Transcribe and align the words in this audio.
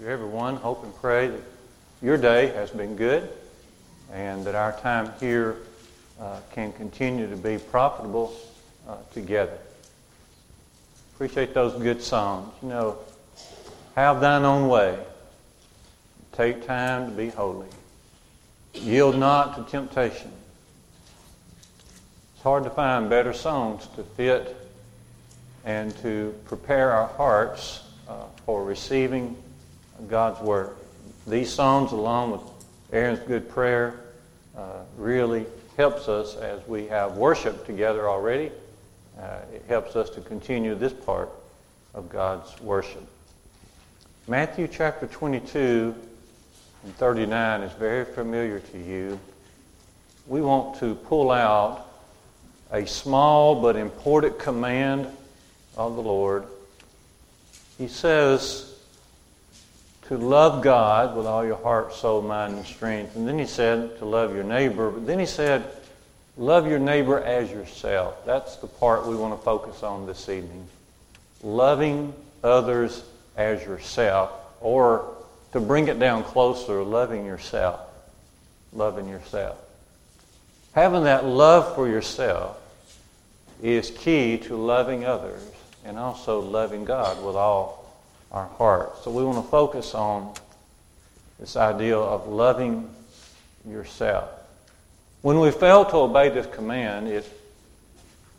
to 0.00 0.08
everyone. 0.08 0.56
Hope 0.56 0.82
and 0.82 0.96
pray 0.96 1.28
that 1.28 1.42
your 2.00 2.16
day 2.16 2.46
has 2.46 2.70
been 2.70 2.96
good 2.96 3.28
and 4.10 4.42
that 4.46 4.54
our 4.54 4.72
time 4.80 5.12
here 5.20 5.58
uh, 6.18 6.38
can 6.54 6.72
continue 6.72 7.28
to 7.28 7.36
be 7.36 7.58
profitable 7.58 8.34
uh, 8.88 8.96
together. 9.12 9.58
Appreciate 11.14 11.52
those 11.52 11.74
good 11.82 12.02
songs. 12.02 12.50
You 12.62 12.70
know, 12.70 12.98
have 13.94 14.22
thine 14.22 14.42
own 14.42 14.68
way. 14.68 14.98
Take 16.32 16.66
time 16.66 17.10
to 17.10 17.12
be 17.14 17.28
holy. 17.28 17.68
Yield 18.72 19.18
not 19.18 19.56
to 19.56 19.70
temptation. 19.70 20.32
It's 22.34 22.42
hard 22.42 22.64
to 22.64 22.70
find 22.70 23.10
better 23.10 23.34
songs 23.34 23.86
to 23.96 24.02
fit 24.02 24.56
and 25.66 25.94
to 25.98 26.34
prepare 26.46 26.90
our 26.90 27.08
hearts 27.08 27.82
uh, 28.08 28.24
for 28.46 28.64
receiving 28.64 29.36
God's 30.08 30.40
Word. 30.40 30.70
These 31.26 31.52
songs, 31.52 31.92
along 31.92 32.32
with 32.32 32.40
Aaron's 32.92 33.20
good 33.20 33.48
prayer, 33.48 34.00
uh, 34.56 34.80
really 34.96 35.46
helps 35.76 36.08
us 36.08 36.36
as 36.36 36.66
we 36.66 36.86
have 36.86 37.16
worship 37.16 37.66
together 37.66 38.08
already. 38.08 38.50
Uh, 39.18 39.38
it 39.52 39.64
helps 39.68 39.96
us 39.96 40.10
to 40.10 40.20
continue 40.20 40.74
this 40.74 40.92
part 40.92 41.30
of 41.94 42.08
God's 42.08 42.58
worship. 42.60 43.06
Matthew 44.28 44.68
chapter 44.68 45.06
22 45.06 45.94
and 46.84 46.96
39 46.96 47.62
is 47.62 47.72
very 47.72 48.04
familiar 48.04 48.60
to 48.60 48.78
you. 48.78 49.18
We 50.26 50.40
want 50.40 50.78
to 50.80 50.94
pull 50.94 51.30
out 51.30 51.86
a 52.72 52.86
small 52.86 53.60
but 53.60 53.76
important 53.76 54.38
command 54.38 55.06
of 55.76 55.96
the 55.96 56.02
Lord. 56.02 56.44
He 57.78 57.88
says 57.88 58.69
to 60.10 60.18
love 60.18 60.60
God 60.60 61.16
with 61.16 61.24
all 61.24 61.46
your 61.46 61.58
heart, 61.58 61.94
soul, 61.94 62.20
mind, 62.20 62.56
and 62.56 62.66
strength. 62.66 63.14
And 63.14 63.28
then 63.28 63.38
he 63.38 63.46
said 63.46 63.96
to 64.00 64.04
love 64.04 64.34
your 64.34 64.42
neighbor. 64.42 64.90
But 64.90 65.06
then 65.06 65.20
he 65.20 65.26
said, 65.26 65.64
love 66.36 66.66
your 66.66 66.80
neighbor 66.80 67.20
as 67.20 67.48
yourself. 67.48 68.26
That's 68.26 68.56
the 68.56 68.66
part 68.66 69.06
we 69.06 69.14
want 69.14 69.38
to 69.38 69.44
focus 69.44 69.84
on 69.84 70.06
this 70.06 70.28
evening. 70.28 70.66
Loving 71.44 72.12
others 72.42 73.04
as 73.36 73.62
yourself. 73.62 74.32
Or 74.60 75.14
to 75.52 75.60
bring 75.60 75.86
it 75.86 76.00
down 76.00 76.24
closer, 76.24 76.82
loving 76.82 77.24
yourself. 77.24 77.78
Loving 78.72 79.08
yourself. 79.08 79.58
Having 80.72 81.04
that 81.04 81.24
love 81.24 81.76
for 81.76 81.86
yourself 81.86 82.58
is 83.62 83.92
key 83.92 84.38
to 84.38 84.56
loving 84.56 85.04
others 85.04 85.40
and 85.84 85.96
also 85.96 86.40
loving 86.40 86.84
God 86.84 87.24
with 87.24 87.36
all 87.36 87.79
our 88.30 88.46
heart. 88.46 89.02
So 89.02 89.10
we 89.10 89.24
want 89.24 89.44
to 89.44 89.50
focus 89.50 89.94
on 89.94 90.34
this 91.38 91.56
idea 91.56 91.96
of 91.96 92.28
loving 92.28 92.88
yourself. 93.68 94.28
When 95.22 95.40
we 95.40 95.50
fail 95.50 95.84
to 95.86 95.96
obey 95.96 96.28
this 96.28 96.46
command, 96.46 97.08
it, 97.08 97.28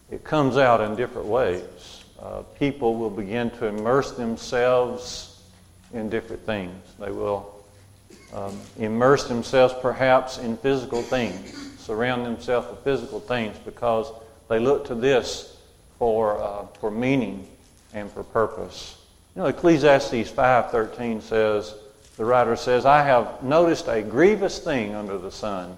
it 0.10 0.24
comes 0.24 0.58
out 0.58 0.82
in 0.82 0.96
different 0.96 1.28
ways. 1.28 2.04
Uh, 2.20 2.44
people 2.58 2.96
will 2.96 3.10
begin 3.10 3.50
to 3.52 3.66
immerse 3.66 4.12
themselves 4.12 5.42
in 5.94 6.10
different 6.10 6.46
things. 6.46 6.74
They 7.00 7.12
will 7.12 7.64
um, 8.34 8.60
immerse 8.78 9.28
themselves 9.28 9.74
perhaps 9.82 10.38
in 10.38 10.58
physical 10.58 11.02
things, 11.02 11.54
surround 11.80 12.26
themselves 12.26 12.70
with 12.70 12.80
physical 12.84 13.20
things 13.20 13.58
because 13.66 14.12
they 14.48 14.60
look 14.60 14.86
to 14.86 14.96
this 14.96 15.58
for, 15.98 16.42
uh, 16.42 16.66
for 16.80 16.92
meaning 16.92 17.48
and 17.94 18.10
for 18.12 18.24
purpose. 18.24 19.01
You 19.36 19.44
know, 19.44 19.48
Ecclesiastes 19.48 20.32
5.13 20.32 21.22
says, 21.22 21.74
the 22.18 22.26
writer 22.26 22.56
says, 22.56 22.86
I 22.86 23.04
have 23.04 23.42
noticed 23.44 23.88
a 23.88 24.02
grievous 24.02 24.60
thing 24.60 24.94
under 24.94 25.18
the 25.18 25.32
sun, 25.32 25.78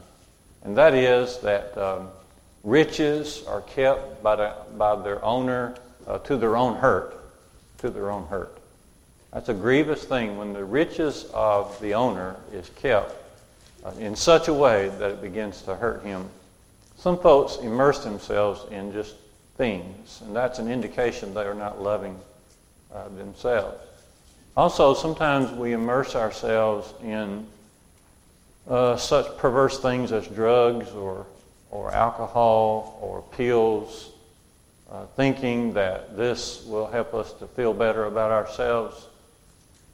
and 0.63 0.75
that 0.77 0.93
is 0.93 1.37
that 1.39 1.77
um, 1.77 2.09
riches 2.63 3.43
are 3.47 3.61
kept 3.61 4.23
by, 4.23 4.35
the, 4.35 4.55
by 4.77 4.95
their 5.01 5.23
owner 5.23 5.75
uh, 6.07 6.17
to 6.19 6.37
their 6.37 6.57
own 6.57 6.77
hurt. 6.77 7.19
To 7.79 7.89
their 7.89 8.09
own 8.09 8.27
hurt. 8.27 8.57
That's 9.31 9.49
a 9.49 9.53
grievous 9.53 10.03
thing 10.03 10.37
when 10.37 10.53
the 10.53 10.63
riches 10.63 11.25
of 11.33 11.79
the 11.79 11.93
owner 11.93 12.35
is 12.51 12.69
kept 12.77 13.15
uh, 13.85 13.91
in 13.99 14.15
such 14.15 14.47
a 14.47 14.53
way 14.53 14.89
that 14.99 15.11
it 15.11 15.21
begins 15.21 15.61
to 15.63 15.75
hurt 15.75 16.03
him 16.03 16.29
some 17.03 17.19
folks 17.19 17.57
immerse 17.57 18.01
themselves 18.01 18.63
in 18.71 18.93
just 18.93 19.15
things, 19.57 20.21
and 20.25 20.33
that's 20.33 20.57
an 20.57 20.71
indication 20.71 21.33
they 21.33 21.43
are 21.43 21.53
not 21.53 21.81
loving 21.81 22.17
uh, 22.93 23.09
themselves. 23.09 23.77
Also, 24.55 24.93
sometimes 24.93 25.51
we 25.51 25.73
immerse 25.73 26.15
ourselves 26.15 26.93
in 27.03 27.45
uh, 28.69 28.95
such 28.97 29.37
perverse 29.37 29.79
things 29.79 30.11
as 30.11 30.27
drugs 30.27 30.89
or, 30.91 31.25
or 31.71 31.91
alcohol 31.91 32.99
or 33.01 33.23
pills, 33.35 34.11
uh, 34.91 35.05
thinking 35.15 35.73
that 35.73 36.15
this 36.15 36.63
will 36.65 36.87
help 36.87 37.13
us 37.13 37.33
to 37.33 37.47
feel 37.47 37.73
better 37.73 38.05
about 38.05 38.31
ourselves. 38.31 39.07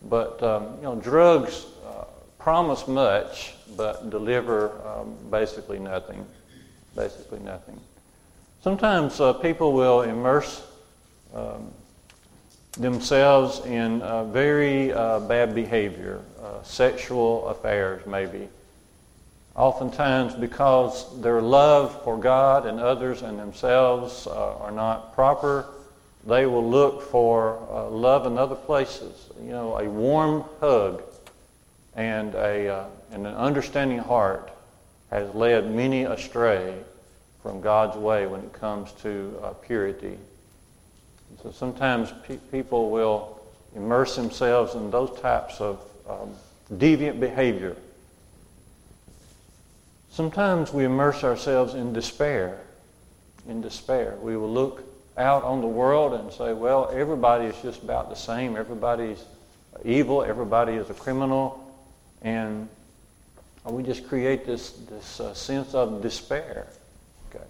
But 0.09 0.41
um, 0.43 0.75
you 0.77 0.83
know, 0.83 0.95
drugs 0.95 1.65
uh, 1.87 2.05
promise 2.37 2.87
much, 2.87 3.53
but 3.75 4.09
deliver 4.09 4.71
um, 4.87 5.15
basically 5.31 5.79
nothing 5.79 6.25
basically 6.95 7.39
nothing. 7.39 7.79
Sometimes 8.61 9.21
uh, 9.21 9.33
people 9.33 9.73
will 9.73 10.01
immerse 10.01 10.61
um, 11.33 11.71
themselves 12.73 13.65
in 13.65 14.01
uh, 14.01 14.25
very 14.25 14.93
uh, 14.93 15.19
bad 15.21 15.55
behavior, 15.55 16.21
uh, 16.41 16.61
sexual 16.63 17.47
affairs 17.47 18.05
maybe. 18.05 18.47
Oftentimes, 19.55 20.33
because 20.35 21.21
their 21.21 21.41
love 21.41 22.03
for 22.03 22.17
God 22.17 22.65
and 22.65 22.79
others 22.79 23.23
and 23.23 23.37
themselves 23.37 24.27
uh, 24.27 24.57
are 24.57 24.71
not 24.71 25.13
proper, 25.15 25.67
they 26.25 26.45
will 26.45 26.67
look 26.67 27.01
for 27.01 27.59
uh, 27.71 27.89
love 27.89 28.25
in 28.25 28.37
other 28.37 28.55
places. 28.55 29.29
You 29.41 29.51
know, 29.51 29.77
a 29.77 29.89
warm 29.89 30.45
hug 30.59 31.01
and, 31.95 32.35
a, 32.35 32.87
and 33.11 33.25
an 33.25 33.35
understanding 33.35 33.99
heart 33.99 34.51
has 35.09 35.33
led 35.33 35.73
many 35.73 36.03
astray 36.03 36.75
from 37.41 37.61
God's 37.61 37.97
way 37.97 38.27
when 38.27 38.41
it 38.41 38.53
comes 38.53 38.91
to 39.01 39.39
uh, 39.43 39.53
purity. 39.53 40.17
So 41.41 41.51
sometimes 41.51 42.11
pe- 42.27 42.37
people 42.51 42.89
will 42.89 43.39
immerse 43.75 44.15
themselves 44.15 44.75
in 44.75 44.91
those 44.91 45.17
types 45.19 45.61
of 45.61 45.81
um, 46.09 46.31
deviant 46.73 47.19
behavior. 47.19 47.75
Sometimes 50.11 50.73
we 50.73 50.83
immerse 50.83 51.23
ourselves 51.23 51.75
in 51.75 51.93
despair. 51.93 52.59
In 53.47 53.61
despair. 53.61 54.17
We 54.21 54.35
will 54.35 54.51
look 54.51 54.83
out 55.17 55.43
on 55.43 55.61
the 55.61 55.67
world 55.67 56.13
and 56.13 56.31
say, 56.33 56.53
well, 56.53 56.89
everybody 56.93 57.45
is 57.45 57.55
just 57.61 57.83
about 57.83 58.09
the 58.09 58.15
same. 58.15 58.57
Everybody's 58.57 59.23
evil. 59.85 60.23
Everybody 60.23 60.73
is 60.73 60.89
a 60.89 60.93
criminal. 60.93 61.65
And 62.21 62.67
we 63.63 63.83
just 63.83 64.07
create 64.07 64.45
this, 64.45 64.71
this 64.71 65.19
uh, 65.19 65.33
sense 65.33 65.73
of 65.73 66.01
despair. 66.01 66.67
Okay. 67.29 67.45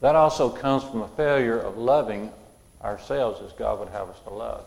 That 0.00 0.14
also 0.14 0.50
comes 0.50 0.82
from 0.84 1.02
a 1.02 1.08
failure 1.08 1.58
of 1.58 1.78
loving 1.78 2.30
ourselves 2.84 3.40
as 3.44 3.52
God 3.52 3.80
would 3.80 3.88
have 3.88 4.08
us 4.08 4.20
to 4.20 4.30
love. 4.30 4.64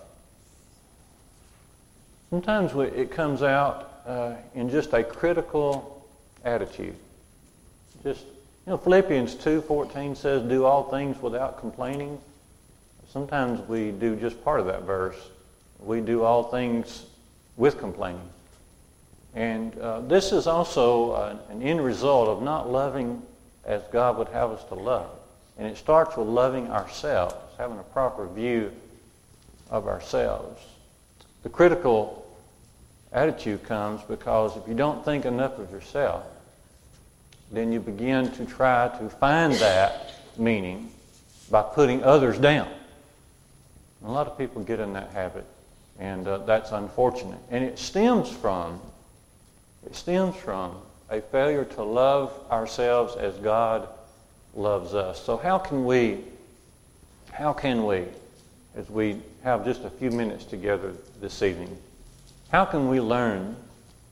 Sometimes 2.29 2.73
we, 2.73 2.87
it 2.87 3.11
comes 3.11 3.43
out 3.43 4.01
uh, 4.05 4.33
in 4.55 4.69
just 4.69 4.91
a 4.93 5.03
critical 5.03 6.05
attitude. 6.43 6.95
Just, 8.03 8.23
you 8.65 8.71
know, 8.71 8.77
Philippians 8.77 9.35
2.14 9.35 10.17
says, 10.17 10.41
do 10.49 10.65
all 10.65 10.89
things 10.89 11.21
without 11.21 11.59
complaining. 11.59 12.19
Sometimes 13.09 13.65
we 13.69 13.91
do 13.91 14.15
just 14.15 14.43
part 14.43 14.59
of 14.59 14.65
that 14.65 14.83
verse. 14.83 15.17
We 15.79 16.01
do 16.01 16.23
all 16.23 16.43
things 16.43 17.05
with 17.55 17.79
complaining. 17.79 18.29
And 19.35 19.77
uh, 19.79 20.01
this 20.01 20.31
is 20.31 20.47
also 20.47 21.11
uh, 21.11 21.37
an 21.49 21.61
end 21.61 21.83
result 21.83 22.27
of 22.27 22.41
not 22.41 22.69
loving 22.69 23.21
as 23.65 23.83
God 23.91 24.17
would 24.17 24.29
have 24.29 24.51
us 24.51 24.63
to 24.65 24.75
love. 24.75 25.09
And 25.57 25.67
it 25.67 25.77
starts 25.77 26.17
with 26.17 26.27
loving 26.27 26.69
ourselves, 26.69 27.35
having 27.57 27.79
a 27.79 27.83
proper 27.83 28.27
view 28.27 28.71
of 29.69 29.87
ourselves. 29.87 30.63
The 31.43 31.49
critical 31.49 32.25
attitude 33.11 33.63
comes 33.63 34.01
because 34.03 34.55
if 34.57 34.67
you 34.67 34.73
don't 34.73 35.03
think 35.03 35.25
enough 35.25 35.57
of 35.59 35.71
yourself, 35.71 36.23
then 37.51 37.71
you 37.71 37.79
begin 37.79 38.31
to 38.33 38.45
try 38.45 38.89
to 38.99 39.09
find 39.09 39.53
that 39.53 40.13
meaning 40.37 40.91
by 41.49 41.61
putting 41.61 42.03
others 42.03 42.37
down. 42.37 42.67
A 44.03 44.11
lot 44.11 44.27
of 44.27 44.37
people 44.37 44.61
get 44.63 44.79
in 44.79 44.93
that 44.93 45.09
habit, 45.11 45.45
and 45.97 46.27
uh, 46.27 46.39
that's 46.39 46.71
unfortunate. 46.71 47.39
And 47.49 47.63
it 47.63 47.79
stems 47.79 48.29
from 48.29 48.79
it 49.85 49.95
stems 49.95 50.35
from 50.35 50.75
a 51.09 51.21
failure 51.21 51.63
to 51.63 51.83
love 51.83 52.33
ourselves 52.51 53.15
as 53.15 53.35
God 53.37 53.87
loves 54.53 54.93
us. 54.93 55.23
So 55.23 55.37
how 55.37 55.57
can 55.57 55.85
we, 55.85 56.25
how 57.37 57.53
can 57.53 57.85
we, 57.85 58.03
as 58.75 58.89
we 58.89 59.21
have 59.43 59.63
just 59.63 59.83
a 59.83 59.91
few 59.91 60.09
minutes 60.09 60.43
together 60.43 60.91
this 61.21 61.43
evening, 61.43 61.77
how 62.49 62.65
can 62.65 62.89
we 62.89 62.99
learn 62.99 63.55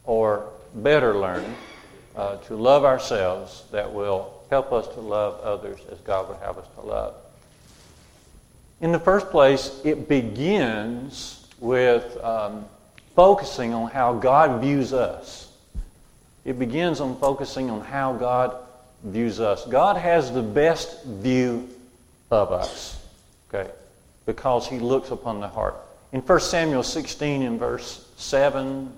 or 0.04 0.48
better 0.76 1.16
learn 1.16 1.44
uh, 2.16 2.38
to 2.38 2.56
love 2.56 2.86
ourselves 2.86 3.64
that 3.72 3.92
will 3.92 4.32
help 4.52 4.72
us 4.72 4.88
to 4.90 5.00
love 5.00 5.40
others 5.42 5.80
as 5.92 5.98
God 6.02 6.30
would 6.30 6.38
have 6.38 6.60
us 6.60 6.68
to 6.76 6.82
love? 6.82 7.16
In 8.80 8.92
the 8.92 9.00
first 9.00 9.32
place, 9.32 9.82
it 9.84 10.08
begins 10.08 11.48
with 11.60 12.24
um, 12.24 12.66
focusing 13.16 13.74
on 13.74 13.90
how 13.90 14.14
God 14.14 14.62
views 14.62 14.94
us. 14.94 15.52
It 16.44 16.60
begins 16.60 17.00
on 17.00 17.18
focusing 17.18 17.72
on 17.72 17.82
how 17.82 18.14
God 18.14 18.56
views 19.04 19.40
us. 19.40 19.66
God 19.66 19.98
has 19.98 20.32
the 20.32 20.44
best 20.44 21.04
view 21.06 21.68
of 22.30 22.52
us, 22.52 23.04
okay, 23.50 23.72
because 24.26 24.68
He 24.68 24.80
looks 24.80 25.12
upon 25.12 25.40
the 25.40 25.48
heart. 25.48 25.76
In 26.12 26.22
1 26.22 26.40
Samuel 26.40 26.84
16, 26.84 27.42
in 27.42 27.58
verse 27.58 28.08
7 28.18 28.92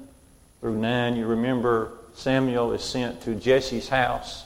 through 0.61 0.77
9, 0.77 1.15
you 1.15 1.25
remember 1.25 1.93
Samuel 2.13 2.73
is 2.73 2.83
sent 2.83 3.21
to 3.21 3.35
Jesse's 3.35 3.89
house, 3.89 4.45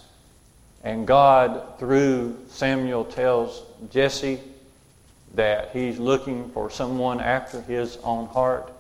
and 0.84 1.06
God, 1.08 1.80
through 1.80 2.38
Samuel, 2.50 3.06
tells 3.06 3.64
Jesse 3.92 4.40
that 5.36 5.72
he's 5.72 6.00
looking 6.00 6.50
for 6.52 6.70
someone 6.70 7.20
after 7.20 7.62
his 7.62 7.98
own 8.04 8.28
heart. 8.28 8.72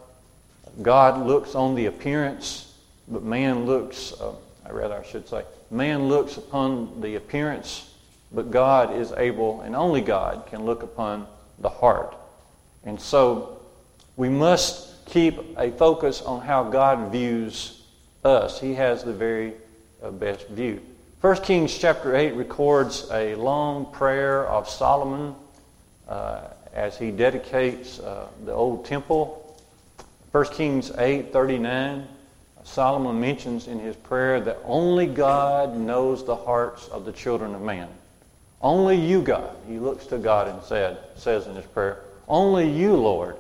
God 0.82 1.26
looks 1.26 1.56
on 1.56 1.76
the 1.76 1.86
appearance, 1.86 2.74
but 3.08 3.24
man 3.24 3.66
looks, 3.66 4.14
uh, 4.20 4.34
rather 4.70 4.96
I 4.96 5.04
should 5.04 5.28
say, 5.28 5.44
man 5.70 6.08
looks 6.10 6.38
upon 6.38 7.02
the 7.02 7.16
appearance, 7.16 7.91
but 8.34 8.52
God 8.52 8.96
is 8.96 9.12
able, 9.12 9.62
and 9.62 9.76
only 9.76 10.02
God 10.02 10.46
can 10.48 10.64
look 10.64 10.84
upon 10.84 11.28
the 11.60 11.70
heart. 11.70 12.16
And 12.84 13.00
so 13.00 13.62
we 14.16 14.30
must 14.30 15.06
keep 15.06 15.40
a 15.58 15.72
focus 15.72 16.22
on 16.22 16.42
how 16.42 16.64
God 16.64 17.12
views 17.12 17.82
us. 18.24 18.60
He 18.60 18.74
has 18.76 19.04
the 19.04 19.14
very 19.14 19.54
uh, 20.02 20.12
best 20.12 20.48
view. 20.48 20.82
1 21.22 21.38
Kings 21.44 21.78
chapter 21.78 22.16
8 22.16 22.34
records 22.34 23.08
a 23.12 23.36
long 23.36 23.92
prayer 23.92 24.48
of 24.48 24.68
Solomon 24.68 25.36
uh, 26.08 26.42
as 26.74 26.98
he 26.98 27.12
dedicates 27.12 28.00
uh, 28.00 28.28
the 28.46 28.54
old 28.54 28.86
temple. 28.86 29.38
1 30.32 30.46
Kings 30.46 30.92
8 30.98 31.34
39, 31.34 32.08
Solomon 32.64 33.20
mentions 33.20 33.68
in 33.68 33.80
his 33.80 33.96
prayer 33.96 34.40
that 34.40 34.60
only 34.64 35.06
God 35.06 35.76
knows 35.76 36.26
the 36.26 36.36
hearts 36.36 36.88
of 36.88 37.06
the 37.06 37.12
children 37.12 37.54
of 37.54 37.62
man. 37.62 37.90
Only 38.62 38.96
you, 38.96 39.22
God. 39.22 39.56
He 39.68 39.80
looks 39.80 40.06
to 40.08 40.18
God 40.18 40.48
and 40.48 40.62
said, 40.64 41.00
says 41.16 41.48
in 41.48 41.56
his 41.56 41.66
prayer, 41.66 42.04
Only 42.28 42.70
you, 42.70 42.96
Lord, 42.96 43.38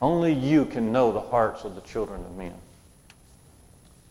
only 0.00 0.32
you 0.32 0.64
can 0.64 0.92
know 0.92 1.12
the 1.12 1.20
hearts 1.20 1.64
of 1.64 1.74
the 1.74 1.82
children 1.82 2.24
of 2.24 2.36
men. 2.36 2.54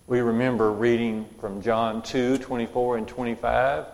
We 0.05 0.21
remember 0.21 0.71
reading 0.71 1.25
from 1.39 1.61
John 1.61 2.01
2 2.01 2.39
24 2.39 2.97
and 2.97 3.07
25 3.07 3.85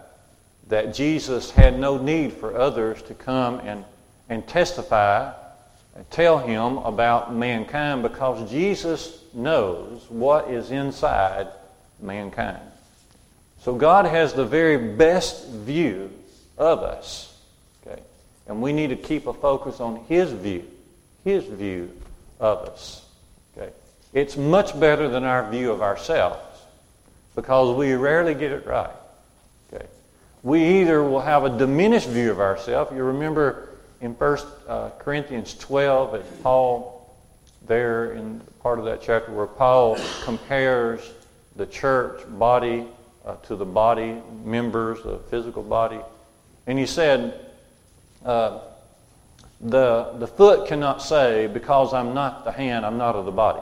that 0.68 0.94
Jesus 0.94 1.52
had 1.52 1.80
no 1.80 1.98
need 1.98 2.34
for 2.34 2.58
others 2.58 3.02
to 3.04 3.14
come 3.14 3.60
and, 3.60 3.86
and 4.30 4.46
testify 4.48 5.32
and 5.96 6.10
tell 6.12 6.40
him 6.40 6.78
about 6.80 7.34
mankind 7.34 8.02
because 8.02 8.50
Jesus 8.50 9.24
knows 9.34 10.06
what 10.10 10.50
is 10.50 10.72
inside 10.72 11.48
mankind. 12.02 12.60
So 13.60 13.76
God 13.76 14.06
has 14.06 14.34
the 14.34 14.46
very 14.46 14.78
best 14.96 15.48
view 15.48 16.12
of 16.58 16.80
us. 16.80 17.38
Okay? 17.86 18.02
And 18.48 18.62
we 18.62 18.74
need 18.74 18.90
to 18.90 18.96
keep 18.96 19.28
a 19.28 19.34
focus 19.34 19.80
on 19.80 19.98
his 20.08 20.32
view, 20.32 20.66
his 21.24 21.44
view 21.46 21.92
of 22.40 22.70
us. 22.70 23.06
Okay? 23.58 23.72
It's 24.14 24.38
much 24.38 24.80
better 24.80 25.08
than 25.08 25.24
our 25.24 25.50
view 25.50 25.72
of 25.72 25.82
ourselves 25.82 26.40
because 27.36 27.76
we 27.76 27.94
rarely 27.94 28.34
get 28.34 28.52
it 28.52 28.66
right 28.66 28.96
Okay? 29.74 29.86
we 30.44 30.82
either 30.82 31.04
will 31.04 31.22
have 31.22 31.44
a 31.44 31.58
diminished 31.58 32.08
view 32.08 32.32
of 32.32 32.40
ourselves. 32.40 32.92
You 32.96 33.04
remember 33.04 33.70
in 34.02 34.14
1 34.14 34.38
uh, 34.68 34.90
Corinthians 35.00 35.56
12, 35.56 36.16
as 36.16 36.26
Paul, 36.44 37.14
there 37.68 38.14
in 38.14 38.42
part 38.62 38.80
of 38.80 38.86
that 38.86 39.02
chapter 39.02 39.32
where 39.32 39.48
Paul 39.48 39.98
compares 40.24 41.12
the 41.56 41.66
church 41.66 42.22
body 42.38 42.86
uh, 43.26 43.36
to 43.48 43.56
the 43.56 43.66
body, 43.66 44.22
members, 44.44 45.02
the 45.02 45.18
physical 45.30 45.64
body. 45.64 46.00
And 46.68 46.80
he 46.80 46.86
said, 46.86 47.40
uh, 48.26 48.60
the, 49.62 50.14
the 50.18 50.28
foot 50.28 50.68
cannot 50.68 51.02
say, 51.02 51.48
because 51.48 51.94
I'm 51.94 52.14
not 52.14 52.44
the 52.44 52.52
hand, 52.52 52.86
I'm 52.86 52.98
not 52.98 53.16
of 53.16 53.26
the 53.26 53.32
body. 53.32 53.62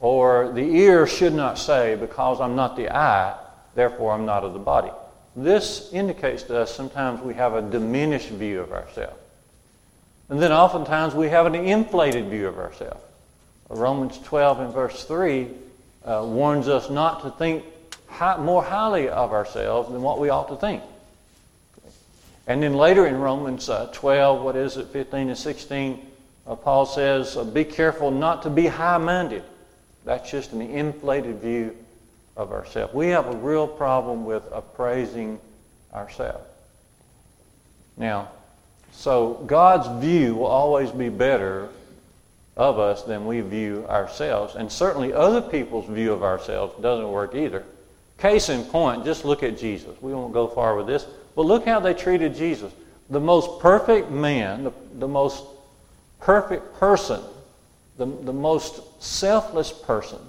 Or 0.00 0.52
the 0.52 0.62
ear 0.62 1.06
should 1.06 1.34
not 1.34 1.58
say, 1.58 1.96
because 1.96 2.40
I'm 2.40 2.56
not 2.56 2.76
the 2.76 2.94
eye, 2.94 3.36
therefore 3.74 4.12
I'm 4.12 4.26
not 4.26 4.44
of 4.44 4.52
the 4.52 4.58
body. 4.58 4.90
This 5.34 5.92
indicates 5.92 6.42
to 6.44 6.60
us 6.60 6.74
sometimes 6.74 7.20
we 7.20 7.34
have 7.34 7.54
a 7.54 7.62
diminished 7.62 8.28
view 8.28 8.60
of 8.60 8.72
ourselves. 8.72 9.18
And 10.28 10.40
then 10.40 10.52
oftentimes 10.52 11.14
we 11.14 11.28
have 11.28 11.46
an 11.46 11.54
inflated 11.54 12.28
view 12.28 12.48
of 12.48 12.58
ourselves. 12.58 13.02
Romans 13.68 14.18
12 14.24 14.60
and 14.60 14.72
verse 14.72 15.04
3 15.04 15.48
uh, 16.04 16.24
warns 16.26 16.68
us 16.68 16.90
not 16.90 17.22
to 17.22 17.30
think 17.30 17.64
high, 18.06 18.36
more 18.36 18.62
highly 18.62 19.08
of 19.08 19.32
ourselves 19.32 19.90
than 19.90 20.02
what 20.02 20.18
we 20.18 20.28
ought 20.28 20.48
to 20.48 20.56
think. 20.56 20.82
And 22.46 22.62
then 22.62 22.74
later 22.74 23.06
in 23.06 23.16
Romans 23.18 23.68
uh, 23.68 23.88
12, 23.92 24.42
what 24.42 24.56
is 24.56 24.76
it, 24.76 24.88
15 24.88 25.28
and 25.28 25.38
16, 25.38 26.06
uh, 26.46 26.54
Paul 26.56 26.86
says, 26.86 27.36
uh, 27.36 27.44
Be 27.44 27.64
careful 27.64 28.10
not 28.10 28.42
to 28.42 28.50
be 28.50 28.66
high 28.66 28.98
minded. 28.98 29.44
That's 30.04 30.30
just 30.30 30.52
an 30.52 30.60
inflated 30.60 31.40
view 31.40 31.76
of 32.36 32.50
ourselves. 32.50 32.92
We 32.92 33.08
have 33.08 33.26
a 33.26 33.36
real 33.36 33.68
problem 33.68 34.24
with 34.24 34.42
appraising 34.52 35.38
ourselves. 35.94 36.44
Now, 37.96 38.30
so 38.90 39.34
God's 39.46 40.04
view 40.04 40.36
will 40.36 40.46
always 40.46 40.90
be 40.90 41.08
better 41.08 41.68
of 42.56 42.78
us 42.78 43.02
than 43.02 43.26
we 43.26 43.40
view 43.40 43.86
ourselves. 43.88 44.54
And 44.54 44.70
certainly 44.70 45.12
other 45.12 45.40
people's 45.40 45.86
view 45.86 46.12
of 46.12 46.22
ourselves 46.22 46.74
doesn't 46.82 47.10
work 47.10 47.34
either. 47.34 47.64
Case 48.22 48.50
in 48.50 48.62
point, 48.62 49.04
just 49.04 49.24
look 49.24 49.42
at 49.42 49.58
Jesus. 49.58 50.00
We 50.00 50.14
won't 50.14 50.32
go 50.32 50.46
far 50.46 50.76
with 50.76 50.86
this, 50.86 51.04
but 51.34 51.44
look 51.44 51.66
how 51.66 51.80
they 51.80 51.92
treated 51.92 52.36
Jesus. 52.36 52.72
The 53.10 53.18
most 53.18 53.60
perfect 53.60 54.12
man, 54.12 54.62
the, 54.62 54.72
the 55.00 55.08
most 55.08 55.44
perfect 56.20 56.72
person, 56.78 57.20
the, 57.96 58.06
the 58.06 58.32
most 58.32 59.02
selfless 59.02 59.72
person, 59.72 60.20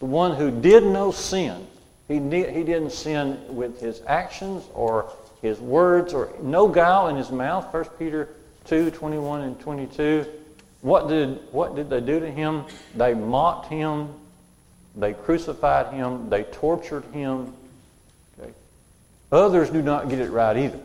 the 0.00 0.04
one 0.04 0.36
who 0.36 0.50
did 0.50 0.84
no 0.84 1.12
sin. 1.12 1.66
He, 2.08 2.16
he 2.16 2.20
didn't 2.62 2.90
sin 2.90 3.38
with 3.48 3.80
his 3.80 4.02
actions 4.06 4.64
or 4.74 5.10
his 5.40 5.60
words 5.60 6.12
or 6.12 6.30
no 6.42 6.68
guile 6.68 7.08
in 7.08 7.16
his 7.16 7.30
mouth. 7.30 7.72
1 7.72 7.84
Peter 7.98 8.28
2 8.66 8.90
21 8.90 9.40
and 9.40 9.58
22. 9.58 10.26
What 10.82 11.08
did, 11.08 11.40
what 11.52 11.74
did 11.74 11.88
they 11.88 12.02
do 12.02 12.20
to 12.20 12.30
him? 12.30 12.66
They 12.94 13.14
mocked 13.14 13.68
him. 13.68 14.12
They 14.96 15.12
crucified 15.12 15.92
him. 15.94 16.28
They 16.28 16.44
tortured 16.44 17.04
him. 17.12 17.52
Okay. 18.38 18.52
Others 19.32 19.70
do 19.70 19.82
not 19.82 20.08
get 20.08 20.18
it 20.18 20.30
right 20.30 20.56
either. 20.56 20.80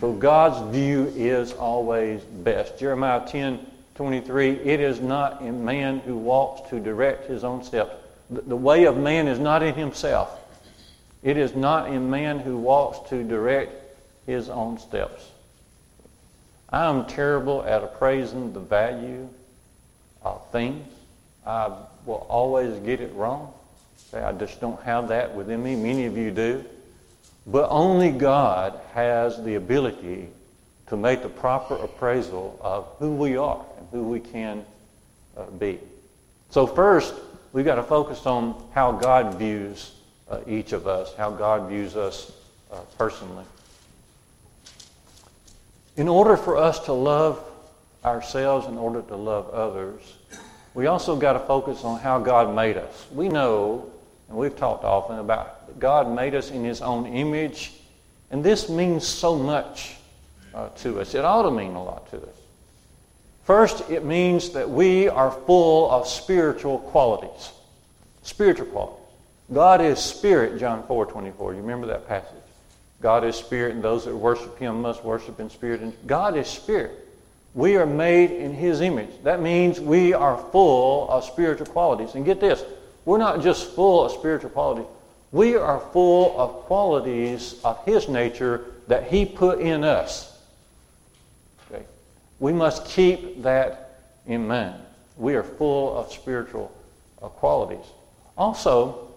So 0.00 0.12
God's 0.12 0.74
view 0.74 1.12
is 1.16 1.52
always 1.52 2.22
best. 2.22 2.78
Jeremiah 2.78 3.26
10 3.26 3.66
23, 3.98 4.50
it 4.50 4.78
is 4.78 5.00
not 5.00 5.42
in 5.42 5.64
man 5.64 5.98
who 5.98 6.16
walks 6.16 6.70
to 6.70 6.78
direct 6.78 7.28
his 7.28 7.42
own 7.42 7.64
steps. 7.64 7.96
The, 8.30 8.54
way 8.54 8.84
of 8.84 8.96
man 8.96 9.26
is 9.26 9.40
not 9.40 9.60
in 9.64 9.74
himself. 9.74 10.38
It 11.24 11.36
is 11.36 11.56
not 11.56 11.88
in 11.88 12.08
man 12.08 12.38
who 12.38 12.58
walks 12.58 13.10
to 13.10 13.24
direct 13.24 13.72
his 14.24 14.50
own 14.50 14.78
steps. 14.78 15.28
I 16.70 16.84
am 16.84 17.06
terrible 17.06 17.64
at 17.64 17.82
appraising 17.82 18.52
the 18.52 18.60
value 18.60 19.28
of 20.22 20.48
things. 20.52 20.86
I 21.44 21.72
will 22.08 22.26
always 22.28 22.76
get 22.80 23.00
it 23.00 23.12
wrong. 23.14 23.52
I 24.14 24.32
just 24.32 24.60
don't 24.60 24.80
have 24.82 25.08
that 25.08 25.34
within 25.34 25.62
me. 25.62 25.76
Many 25.76 26.06
of 26.06 26.16
you 26.16 26.30
do. 26.30 26.64
But 27.46 27.68
only 27.70 28.10
God 28.10 28.80
has 28.94 29.42
the 29.44 29.54
ability 29.54 30.28
to 30.88 30.96
make 30.96 31.22
the 31.22 31.28
proper 31.28 31.76
appraisal 31.76 32.58
of 32.62 32.88
who 32.98 33.12
we 33.14 33.36
are 33.36 33.64
and 33.78 33.86
who 33.92 34.04
we 34.04 34.20
can 34.20 34.64
uh, 35.36 35.44
be. 35.44 35.78
So, 36.50 36.66
first, 36.66 37.14
we've 37.52 37.64
got 37.64 37.74
to 37.74 37.82
focus 37.82 38.24
on 38.24 38.62
how 38.72 38.92
God 38.92 39.34
views 39.34 39.92
uh, 40.30 40.40
each 40.46 40.72
of 40.72 40.86
us, 40.86 41.14
how 41.14 41.30
God 41.30 41.68
views 41.68 41.94
us 41.94 42.32
uh, 42.72 42.80
personally. 42.96 43.44
In 45.96 46.08
order 46.08 46.36
for 46.36 46.56
us 46.56 46.80
to 46.86 46.92
love 46.92 47.42
ourselves, 48.04 48.66
in 48.66 48.78
order 48.78 49.02
to 49.02 49.16
love 49.16 49.50
others, 49.50 50.00
we 50.78 50.86
also 50.86 51.16
got 51.16 51.32
to 51.32 51.40
focus 51.40 51.82
on 51.82 51.98
how 51.98 52.20
God 52.20 52.54
made 52.54 52.76
us. 52.76 53.08
We 53.10 53.28
know, 53.28 53.90
and 54.28 54.38
we've 54.38 54.56
talked 54.56 54.84
often 54.84 55.18
about 55.18 55.80
God 55.80 56.08
made 56.08 56.36
us 56.36 56.52
in 56.52 56.62
His 56.62 56.80
own 56.82 57.04
image, 57.04 57.72
and 58.30 58.44
this 58.44 58.68
means 58.68 59.04
so 59.04 59.34
much 59.34 59.96
uh, 60.54 60.68
to 60.68 61.00
us. 61.00 61.16
It 61.16 61.24
ought 61.24 61.42
to 61.42 61.50
mean 61.50 61.74
a 61.74 61.82
lot 61.82 62.08
to 62.10 62.18
us. 62.18 62.36
First, 63.42 63.90
it 63.90 64.04
means 64.04 64.50
that 64.50 64.70
we 64.70 65.08
are 65.08 65.32
full 65.32 65.90
of 65.90 66.06
spiritual 66.06 66.78
qualities. 66.78 67.50
Spiritual 68.22 68.66
qualities. 68.66 69.04
God 69.52 69.80
is 69.80 69.98
spirit, 69.98 70.60
John 70.60 70.86
4 70.86 71.06
24. 71.06 71.54
You 71.54 71.60
remember 71.60 71.88
that 71.88 72.06
passage? 72.06 72.36
God 73.02 73.24
is 73.24 73.34
spirit, 73.34 73.74
and 73.74 73.82
those 73.82 74.04
that 74.04 74.14
worship 74.14 74.56
him 74.60 74.80
must 74.80 75.02
worship 75.02 75.40
in 75.40 75.50
spirit. 75.50 75.80
And 75.80 75.92
God 76.06 76.36
is 76.36 76.46
spirit. 76.46 77.07
We 77.58 77.74
are 77.74 77.86
made 77.86 78.30
in 78.30 78.54
his 78.54 78.80
image. 78.82 79.10
That 79.24 79.42
means 79.42 79.80
we 79.80 80.14
are 80.14 80.38
full 80.52 81.10
of 81.10 81.24
spiritual 81.24 81.66
qualities. 81.66 82.14
And 82.14 82.24
get 82.24 82.38
this 82.38 82.62
we're 83.04 83.18
not 83.18 83.42
just 83.42 83.74
full 83.74 84.04
of 84.04 84.12
spiritual 84.12 84.50
qualities, 84.50 84.86
we 85.32 85.56
are 85.56 85.80
full 85.92 86.40
of 86.40 86.50
qualities 86.66 87.60
of 87.64 87.84
his 87.84 88.08
nature 88.08 88.66
that 88.86 89.08
he 89.08 89.24
put 89.26 89.58
in 89.58 89.82
us. 89.82 90.40
Okay? 91.66 91.82
We 92.38 92.52
must 92.52 92.84
keep 92.84 93.42
that 93.42 94.02
in 94.24 94.46
mind. 94.46 94.80
We 95.16 95.34
are 95.34 95.42
full 95.42 95.98
of 95.98 96.12
spiritual 96.12 96.70
uh, 97.20 97.26
qualities. 97.26 97.86
Also, 98.36 99.08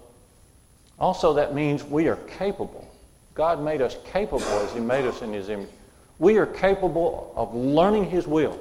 also 0.98 1.36
that 1.36 1.53
means 1.53 1.83
we 1.83 2.07
are 2.07 2.15
capable. 2.39 2.91
God 3.36 3.62
made 3.62 3.83
us 3.83 3.98
capable 4.12 4.41
as 4.41 4.74
he 4.74 4.79
made 4.79 5.05
us 5.05 5.21
in 5.21 5.31
his 5.31 5.48
image. 5.50 5.69
We 6.21 6.37
are 6.37 6.45
capable 6.45 7.33
of 7.35 7.55
learning 7.55 8.11
his 8.11 8.27
will. 8.27 8.59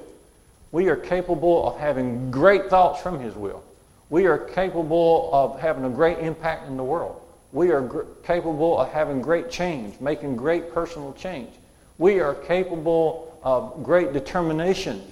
We 0.73 0.89
are 0.89 0.97
capable 0.97 1.69
of 1.69 1.79
having 1.79 2.31
great 2.31 2.71
thoughts 2.71 3.03
from 3.03 3.21
his 3.21 3.35
will. 3.35 3.63
We 4.09 4.25
are 4.25 4.39
capable 4.39 5.29
of 5.31 5.61
having 5.61 5.85
a 5.85 5.91
great 5.91 6.21
impact 6.21 6.69
in 6.69 6.79
the 6.79 6.83
world. 6.83 7.21
We 7.53 7.71
are 7.71 7.83
gr- 7.83 8.05
capable 8.25 8.79
of 8.79 8.91
having 8.91 9.21
great 9.21 9.51
change, 9.51 10.01
making 10.01 10.37
great 10.37 10.73
personal 10.73 11.13
change. 11.13 11.51
We 11.99 12.21
are 12.21 12.33
capable 12.33 13.39
of 13.43 13.85
great 13.85 14.15
determination 14.15 15.03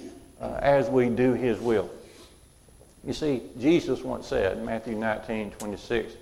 uh, 0.41 0.57
as 0.59 0.89
we 0.89 1.09
do 1.09 1.33
His 1.33 1.59
will. 1.59 1.87
You 3.03 3.13
see, 3.13 3.43
Jesus 3.59 4.01
once 4.01 4.25
said, 4.25 4.65
Matthew 4.65 4.95
19, 4.95 5.51
26, 5.51 6.13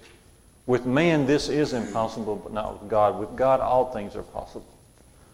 with 0.65 0.85
man 0.85 1.25
this 1.25 1.47
is 1.47 1.71
impossible, 1.71 2.35
but 2.35 2.51
not 2.51 2.81
with 2.81 2.91
God. 2.91 3.17
With 3.17 3.33
God 3.37 3.61
all 3.61 3.93
things 3.93 4.17
are 4.17 4.23
possible. 4.23 4.76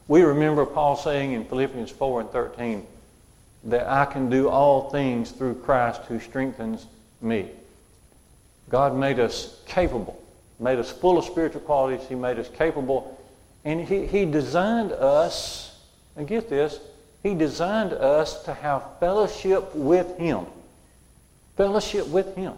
We 0.07 0.21
remember 0.21 0.65
Paul 0.65 0.95
saying 0.95 1.33
in 1.33 1.45
Philippians 1.45 1.91
4 1.91 2.21
and 2.21 2.29
13 2.29 2.85
that 3.65 3.87
I 3.87 4.05
can 4.05 4.29
do 4.29 4.49
all 4.49 4.89
things 4.89 5.31
through 5.31 5.55
Christ 5.55 6.01
who 6.07 6.19
strengthens 6.19 6.85
me. 7.21 7.49
God 8.69 8.95
made 8.95 9.19
us 9.19 9.61
capable 9.65 10.19
made 10.63 10.79
us 10.79 10.91
full 10.91 11.17
of 11.17 11.25
spiritual 11.25 11.61
qualities. 11.61 12.07
He 12.07 12.15
made 12.15 12.39
us 12.39 12.49
capable. 12.49 13.19
And 13.65 13.81
he, 13.81 14.05
he 14.05 14.25
designed 14.25 14.91
us, 14.91 15.77
and 16.15 16.27
get 16.27 16.49
this, 16.49 16.79
He 17.21 17.33
designed 17.33 17.93
us 17.93 18.43
to 18.43 18.53
have 18.53 18.83
fellowship 18.99 19.73
with 19.75 20.17
Him. 20.17 20.45
Fellowship 21.55 22.07
with 22.07 22.35
Him. 22.35 22.53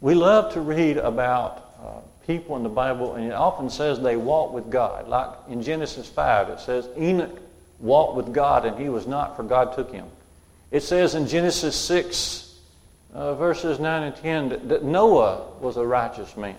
We 0.00 0.14
love 0.14 0.52
to 0.54 0.60
read 0.60 0.98
about 0.98 1.70
uh, 1.82 2.00
people 2.26 2.56
in 2.56 2.62
the 2.62 2.68
Bible, 2.68 3.14
and 3.14 3.24
it 3.24 3.32
often 3.32 3.70
says 3.70 4.00
they 4.00 4.16
walk 4.16 4.52
with 4.52 4.70
God. 4.70 5.08
Like 5.08 5.30
in 5.48 5.62
Genesis 5.62 6.08
5, 6.08 6.48
it 6.48 6.60
says 6.60 6.88
Enoch 6.98 7.38
walked 7.78 8.16
with 8.16 8.32
God, 8.32 8.64
and 8.64 8.78
he 8.78 8.88
was 8.88 9.06
not, 9.06 9.36
for 9.36 9.42
God 9.42 9.74
took 9.74 9.92
him. 9.92 10.06
It 10.70 10.82
says 10.82 11.14
in 11.14 11.28
Genesis 11.28 11.76
6, 11.76 12.58
uh, 13.14 13.34
verses 13.34 13.78
9 13.78 14.02
and 14.02 14.16
10, 14.16 14.48
that, 14.48 14.68
that 14.68 14.84
Noah 14.84 15.46
was 15.60 15.76
a 15.76 15.86
righteous 15.86 16.36
man 16.36 16.56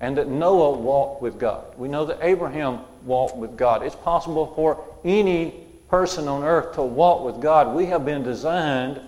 and 0.00 0.18
that 0.18 0.28
Noah 0.28 0.72
walked 0.72 1.22
with 1.22 1.38
God. 1.38 1.64
We 1.78 1.88
know 1.88 2.04
that 2.06 2.18
Abraham 2.20 2.80
walked 3.04 3.36
with 3.36 3.56
God. 3.56 3.82
It's 3.82 3.96
possible 3.96 4.52
for 4.54 4.84
any 5.04 5.54
person 5.88 6.28
on 6.28 6.44
earth 6.44 6.74
to 6.74 6.82
walk 6.82 7.24
with 7.24 7.40
God. 7.40 7.74
We 7.74 7.86
have 7.86 8.04
been 8.04 8.22
designed 8.22 9.00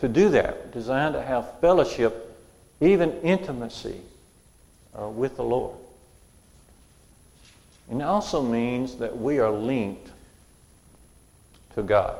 to 0.00 0.08
do 0.08 0.28
that, 0.30 0.72
designed 0.72 1.14
to 1.14 1.22
have 1.22 1.60
fellowship, 1.60 2.36
even 2.80 3.12
intimacy 3.22 4.00
uh, 5.00 5.08
with 5.08 5.36
the 5.36 5.44
Lord. 5.44 5.76
And 7.90 8.00
it 8.00 8.04
also 8.04 8.42
means 8.42 8.96
that 8.96 9.16
we 9.16 9.38
are 9.38 9.50
linked 9.50 10.10
to 11.74 11.82
God. 11.82 12.18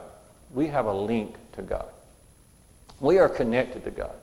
We 0.54 0.68
have 0.68 0.86
a 0.86 0.94
link 0.94 1.36
to 1.52 1.62
God. 1.62 1.88
We 3.00 3.18
are 3.18 3.28
connected 3.28 3.84
to 3.84 3.90
God. 3.90 4.14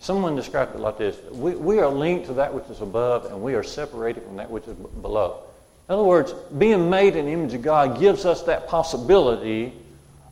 Someone 0.00 0.34
described 0.34 0.74
it 0.74 0.80
like 0.80 0.98
this 0.98 1.16
we, 1.30 1.54
we 1.54 1.78
are 1.78 1.88
linked 1.88 2.26
to 2.26 2.34
that 2.34 2.52
which 2.52 2.64
is 2.68 2.80
above, 2.80 3.26
and 3.26 3.40
we 3.40 3.54
are 3.54 3.62
separated 3.62 4.24
from 4.24 4.36
that 4.36 4.50
which 4.50 4.66
is 4.66 4.74
below. 4.74 5.44
In 5.88 5.94
other 5.94 6.04
words, 6.04 6.32
being 6.58 6.90
made 6.90 7.14
in 7.14 7.26
the 7.26 7.32
image 7.32 7.54
of 7.54 7.62
God 7.62 8.00
gives 8.00 8.24
us 8.24 8.42
that 8.44 8.66
possibility 8.66 9.72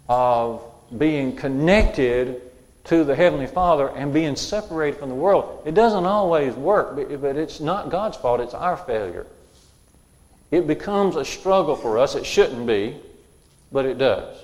of 0.08 0.62
being 0.96 1.36
connected 1.36 2.49
to 2.84 3.04
the 3.04 3.14
Heavenly 3.14 3.46
Father 3.46 3.88
and 3.88 4.12
being 4.12 4.36
separated 4.36 4.98
from 4.98 5.08
the 5.08 5.14
world. 5.14 5.62
It 5.66 5.74
doesn't 5.74 6.06
always 6.06 6.54
work, 6.54 6.96
but 6.96 7.36
it's 7.36 7.60
not 7.60 7.90
God's 7.90 8.16
fault, 8.16 8.40
it's 8.40 8.54
our 8.54 8.76
failure. 8.76 9.26
It 10.50 10.66
becomes 10.66 11.16
a 11.16 11.24
struggle 11.24 11.76
for 11.76 11.98
us. 11.98 12.14
It 12.14 12.26
shouldn't 12.26 12.66
be, 12.66 12.96
but 13.70 13.84
it 13.84 13.98
does. 13.98 14.36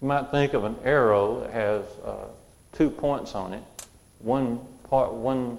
You 0.00 0.08
might 0.08 0.30
think 0.30 0.54
of 0.54 0.64
an 0.64 0.76
arrow 0.84 1.40
that 1.40 1.50
has 1.50 1.84
uh, 2.04 2.26
two 2.72 2.90
points 2.90 3.34
on 3.34 3.52
it 3.52 3.62
one 4.24 4.58
part, 4.88 5.12
one 5.12 5.58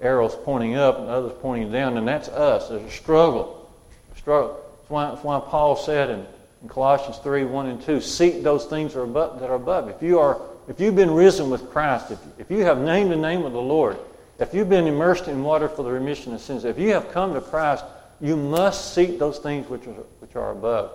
arrow's 0.00 0.36
pointing 0.44 0.76
up 0.76 0.98
and 0.98 1.08
the 1.08 1.12
other's 1.12 1.38
pointing 1.40 1.72
down, 1.72 1.96
and 1.96 2.06
that's 2.06 2.28
us. 2.28 2.68
There's 2.68 2.82
a 2.82 2.90
struggle. 2.90 3.70
Struggle. 4.16 4.60
That's 4.78 4.90
why, 4.90 5.10
that's 5.10 5.24
why 5.24 5.40
Paul 5.40 5.76
said 5.76 6.10
in, 6.10 6.26
in 6.62 6.68
Colossians 6.68 7.18
3, 7.18 7.44
1 7.44 7.66
and 7.66 7.82
2, 7.82 8.00
seek 8.00 8.42
those 8.42 8.66
things 8.66 8.92
that 8.92 9.00
are 9.00 9.04
above. 9.04 9.40
That 9.40 9.50
are 9.50 9.54
above. 9.54 9.88
If, 9.88 10.02
you 10.02 10.18
are, 10.18 10.40
if 10.68 10.78
you've 10.78 10.96
been 10.96 11.10
risen 11.10 11.50
with 11.50 11.70
Christ, 11.70 12.10
if, 12.10 12.18
if 12.38 12.50
you 12.50 12.64
have 12.64 12.78
named 12.80 13.10
the 13.10 13.16
name 13.16 13.44
of 13.44 13.52
the 13.52 13.60
Lord, 13.60 13.98
if 14.38 14.54
you've 14.54 14.68
been 14.68 14.86
immersed 14.86 15.26
in 15.26 15.42
water 15.42 15.68
for 15.68 15.82
the 15.82 15.90
remission 15.90 16.34
of 16.34 16.40
sins, 16.40 16.64
if 16.64 16.78
you 16.78 16.92
have 16.92 17.10
come 17.10 17.34
to 17.34 17.40
Christ, 17.40 17.84
you 18.20 18.36
must 18.36 18.94
seek 18.94 19.18
those 19.18 19.38
things 19.38 19.68
which 19.68 19.86
are, 19.86 20.04
which 20.20 20.36
are 20.36 20.52
above. 20.52 20.92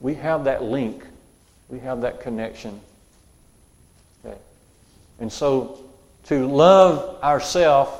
We 0.00 0.14
have 0.14 0.44
that 0.44 0.62
link. 0.62 1.04
We 1.68 1.78
have 1.80 2.02
that 2.02 2.20
connection. 2.20 2.80
Okay. 4.24 4.36
And 5.18 5.32
so 5.32 5.84
to 6.24 6.46
love 6.46 7.22
ourselves 7.22 7.90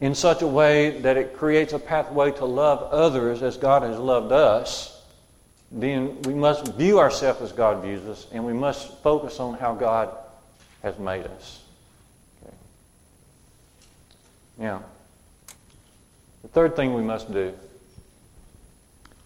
in 0.00 0.14
such 0.14 0.42
a 0.42 0.46
way 0.46 1.00
that 1.00 1.16
it 1.16 1.36
creates 1.36 1.72
a 1.72 1.78
pathway 1.78 2.32
to 2.32 2.44
love 2.44 2.92
others 2.92 3.42
as 3.42 3.56
God 3.56 3.82
has 3.82 3.98
loved 3.98 4.32
us, 4.32 4.91
then 5.72 6.20
we 6.22 6.34
must 6.34 6.74
view 6.74 6.98
ourselves 6.98 7.40
as 7.40 7.52
God 7.52 7.82
views 7.82 8.04
us, 8.06 8.26
and 8.32 8.44
we 8.44 8.52
must 8.52 9.02
focus 9.02 9.40
on 9.40 9.54
how 9.54 9.74
God 9.74 10.14
has 10.82 10.98
made 10.98 11.24
us. 11.26 11.62
Okay. 12.44 12.54
Now, 14.58 14.82
the 16.42 16.48
third 16.48 16.76
thing 16.76 16.94
we 16.94 17.02
must 17.02 17.32
do, 17.32 17.54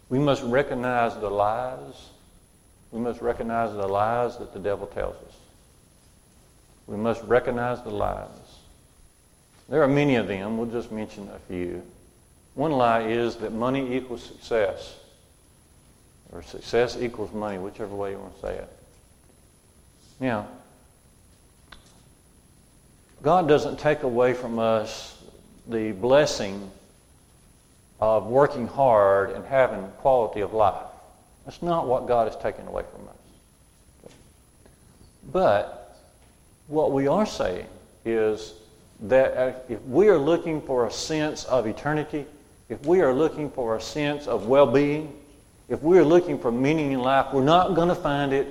we 0.09 0.19
must 0.19 0.43
recognize 0.45 1.17
the 1.17 1.31
lies. 1.31 2.11
We 2.93 3.01
must 3.01 3.21
recognize 3.21 3.73
the 3.73 3.89
lies 3.89 4.37
that 4.39 4.53
the 4.53 4.61
devil 4.61 4.87
tells 4.87 5.17
us 5.17 5.37
we 6.87 6.97
must 6.97 7.23
recognize 7.25 7.83
the 7.83 7.91
lies. 7.91 8.29
There 9.69 9.83
are 9.83 9.89
many 9.89 10.17
of 10.17 10.29
them. 10.29 10.57
We'll 10.57 10.71
just 10.71 10.93
mention 10.93 11.29
a 11.35 11.39
few. 11.41 11.83
One 12.55 12.73
lie 12.73 13.03
is 13.03 13.37
that 13.37 13.53
money 13.53 13.97
equals 13.97 14.23
success, 14.23 14.97
or 16.33 16.43
success 16.43 16.97
equals 17.01 17.33
money, 17.33 17.59
whichever 17.59 17.95
way 17.95 18.13
you 18.13 18.19
want 18.19 18.35
to 18.35 18.41
say 18.41 18.55
it. 18.55 18.69
Now, 20.21 20.49
God 23.23 23.49
doesn't 23.49 23.79
take 23.79 24.03
away 24.03 24.35
from 24.35 24.59
us 24.59 25.21
the 25.67 25.93
blessing 25.93 26.71
of 28.01 28.27
working 28.27 28.67
hard 28.67 29.31
and 29.31 29.45
having 29.45 29.89
quality 29.99 30.41
of 30.41 30.53
life. 30.53 30.87
That's 31.45 31.63
not 31.63 31.87
what 31.87 32.07
God 32.07 32.31
has 32.31 32.41
taken 32.43 32.67
away 32.67 32.85
from 32.93 33.09
us. 33.09 34.13
But 35.33 35.97
what 36.69 36.93
we 36.93 37.07
are 37.07 37.27
saying 37.27 37.67
is 38.05 38.55
that 39.01 39.37
uh, 39.37 39.53
if 39.69 39.83
we 39.85 40.09
are 40.09 40.19
looking 40.19 40.61
for 40.61 40.87
a 40.87 40.91
sense 40.91 41.45
of 41.45 41.67
eternity, 41.67 42.27
if 42.69 42.85
we 42.85 43.01
are 43.01 43.13
looking 43.13 43.51
for 43.51 43.77
a 43.77 43.81
sense 43.81 44.27
of 44.27 44.47
well 44.47 44.67
being, 44.67 45.13
if 45.69 45.83
we 45.83 45.99
are 45.99 46.05
looking 46.05 46.39
for 46.39 46.53
meaning 46.53 46.93
in 46.93 47.01
life, 47.01 47.33
we're 47.33 47.43
not 47.43 47.75
going 47.75 47.89
to 47.89 47.95
find 47.95 48.33
it 48.33 48.47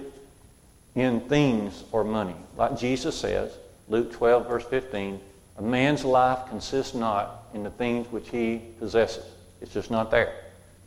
in 0.96 1.22
things 1.22 1.84
or 1.92 2.04
money. 2.04 2.36
Like 2.58 2.78
Jesus 2.78 3.18
says, 3.18 3.52
Luke 3.88 4.12
12, 4.14 4.48
verse 4.48 4.66
15, 4.66 5.20
a 5.58 5.62
man's 5.62 6.04
life 6.04 6.50
consists 6.50 6.94
not 6.94 7.46
in 7.54 7.64
the 7.64 7.70
things 7.70 8.12
which 8.12 8.30
he 8.30 8.62
possesses. 8.80 9.26
It's 9.62 9.74
just 9.74 9.92
not 9.92 10.12
there. 10.12 10.34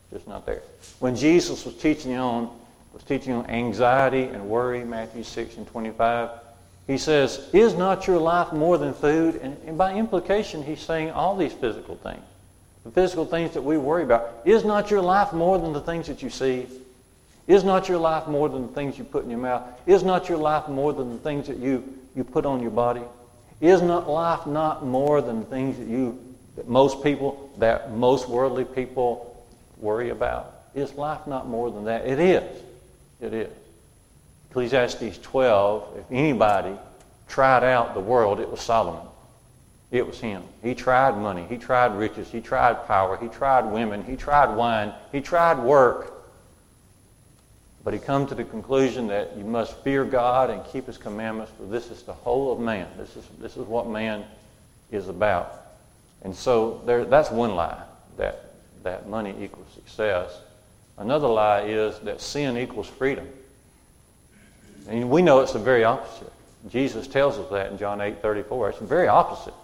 It's 0.04 0.18
just 0.18 0.28
not 0.28 0.44
there. 0.44 0.62
When 0.98 1.16
Jesus 1.16 1.64
was 1.64 1.74
teaching 1.74 2.14
on 2.16 2.50
was 2.92 3.02
teaching 3.02 3.32
on 3.32 3.46
anxiety 3.46 4.24
and 4.24 4.48
worry, 4.48 4.84
Matthew 4.84 5.22
6 5.22 5.56
and 5.56 5.66
25, 5.68 6.30
he 6.86 6.98
says, 6.98 7.48
Is 7.52 7.74
not 7.74 8.06
your 8.06 8.18
life 8.18 8.52
more 8.52 8.78
than 8.78 8.94
food? 8.94 9.36
And, 9.36 9.56
and, 9.66 9.78
by 9.78 9.94
implication, 9.94 10.62
he's 10.62 10.80
saying 10.80 11.10
all 11.10 11.36
these 11.36 11.52
physical 11.52 11.96
things. 11.96 12.22
The 12.88 13.02
physical 13.02 13.26
things 13.26 13.52
that 13.52 13.60
we 13.60 13.76
worry 13.76 14.02
about. 14.02 14.40
Is 14.46 14.64
not 14.64 14.90
your 14.90 15.02
life 15.02 15.34
more 15.34 15.58
than 15.58 15.74
the 15.74 15.80
things 15.80 16.06
that 16.06 16.22
you 16.22 16.30
see? 16.30 16.66
Is 17.46 17.62
not 17.62 17.86
your 17.86 17.98
life 17.98 18.26
more 18.26 18.48
than 18.48 18.66
the 18.66 18.72
things 18.72 18.96
you 18.96 19.04
put 19.04 19.24
in 19.24 19.30
your 19.30 19.38
mouth? 19.38 19.62
Is 19.84 20.02
not 20.02 20.30
your 20.30 20.38
life 20.38 20.68
more 20.68 20.94
than 20.94 21.12
the 21.12 21.18
things 21.18 21.48
that 21.48 21.58
you, 21.58 21.84
you 22.16 22.24
put 22.24 22.46
on 22.46 22.62
your 22.62 22.70
body? 22.70 23.02
Is 23.60 23.82
not 23.82 24.08
life 24.08 24.46
not 24.46 24.86
more 24.86 25.20
than 25.20 25.40
the 25.40 25.46
things 25.46 25.76
that 25.76 25.86
you 25.86 26.18
that 26.56 26.66
most 26.66 27.02
people, 27.02 27.52
that 27.58 27.92
most 27.92 28.26
worldly 28.26 28.64
people 28.64 29.46
worry 29.76 30.08
about? 30.08 30.54
Is 30.74 30.94
life 30.94 31.26
not 31.26 31.46
more 31.46 31.70
than 31.70 31.84
that? 31.84 32.06
It 32.06 32.18
is. 32.18 32.62
It 33.20 33.34
is. 33.34 33.52
Ecclesiastes 34.48 35.18
12, 35.18 35.98
if 35.98 36.04
anybody 36.10 36.74
tried 37.28 37.64
out 37.64 37.92
the 37.92 38.00
world, 38.00 38.40
it 38.40 38.50
was 38.50 38.62
Solomon. 38.62 39.07
It 39.90 40.06
was 40.06 40.20
him. 40.20 40.42
He 40.62 40.74
tried 40.74 41.16
money. 41.16 41.46
He 41.48 41.56
tried 41.56 41.96
riches. 41.96 42.30
He 42.30 42.40
tried 42.40 42.86
power. 42.86 43.16
He 43.16 43.28
tried 43.28 43.64
women. 43.72 44.04
He 44.04 44.16
tried 44.16 44.54
wine. 44.54 44.92
He 45.12 45.20
tried 45.20 45.58
work. 45.58 46.12
But 47.84 47.94
he 47.94 48.00
come 48.00 48.26
to 48.26 48.34
the 48.34 48.44
conclusion 48.44 49.06
that 49.06 49.34
you 49.36 49.44
must 49.44 49.74
fear 49.78 50.04
God 50.04 50.50
and 50.50 50.62
keep 50.66 50.86
his 50.86 50.98
commandments, 50.98 51.52
for 51.56 51.64
this 51.64 51.90
is 51.90 52.02
the 52.02 52.12
whole 52.12 52.52
of 52.52 52.60
man. 52.60 52.86
This 52.98 53.16
is, 53.16 53.24
this 53.40 53.56
is 53.56 53.66
what 53.66 53.88
man 53.88 54.24
is 54.90 55.08
about. 55.08 55.54
And 56.22 56.34
so 56.34 56.82
there, 56.84 57.06
that's 57.06 57.30
one 57.30 57.54
lie, 57.54 57.80
that, 58.18 58.52
that 58.82 59.08
money 59.08 59.34
equals 59.40 59.68
success. 59.74 60.38
Another 60.98 61.28
lie 61.28 61.62
is 61.62 61.98
that 62.00 62.20
sin 62.20 62.58
equals 62.58 62.88
freedom. 62.88 63.26
And 64.88 65.08
we 65.08 65.22
know 65.22 65.40
it's 65.40 65.52
the 65.52 65.58
very 65.58 65.84
opposite. 65.84 66.32
Jesus 66.68 67.06
tells 67.06 67.38
us 67.38 67.48
that 67.50 67.70
in 67.70 67.78
John 67.78 68.00
8 68.02 68.20
34. 68.20 68.70
It's 68.70 68.78
the 68.80 68.84
very 68.84 69.08
opposite. 69.08 69.54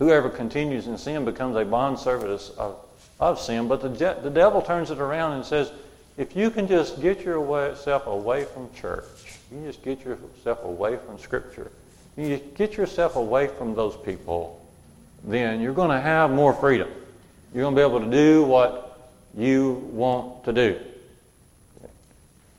Whoever 0.00 0.30
continues 0.30 0.86
in 0.86 0.98
sin 0.98 1.24
becomes 1.24 1.56
a 1.56 1.64
bondservant 1.64 2.50
of, 2.58 2.76
of 3.20 3.38
sin. 3.38 3.68
But 3.68 3.82
the, 3.82 4.16
the 4.22 4.30
devil 4.30 4.62
turns 4.62 4.90
it 4.90 4.98
around 4.98 5.32
and 5.32 5.44
says, 5.44 5.70
if 6.16 6.34
you 6.34 6.50
can 6.50 6.66
just 6.66 7.00
get 7.00 7.20
yourself 7.20 8.06
away 8.06 8.44
from 8.44 8.72
church, 8.74 9.04
you 9.52 9.62
just 9.66 9.82
get 9.82 10.02
yourself 10.04 10.64
away 10.64 10.96
from 10.96 11.18
Scripture, 11.18 11.70
you 12.16 12.38
get 12.56 12.76
yourself 12.76 13.16
away 13.16 13.46
from 13.46 13.74
those 13.74 13.96
people, 13.96 14.66
then 15.22 15.60
you're 15.60 15.74
going 15.74 15.90
to 15.90 16.00
have 16.00 16.30
more 16.30 16.54
freedom. 16.54 16.88
You're 17.54 17.62
going 17.62 17.74
to 17.74 17.78
be 17.78 17.86
able 17.86 18.00
to 18.00 18.10
do 18.10 18.42
what 18.42 19.10
you 19.36 19.86
want 19.92 20.44
to 20.44 20.52
do. 20.52 20.80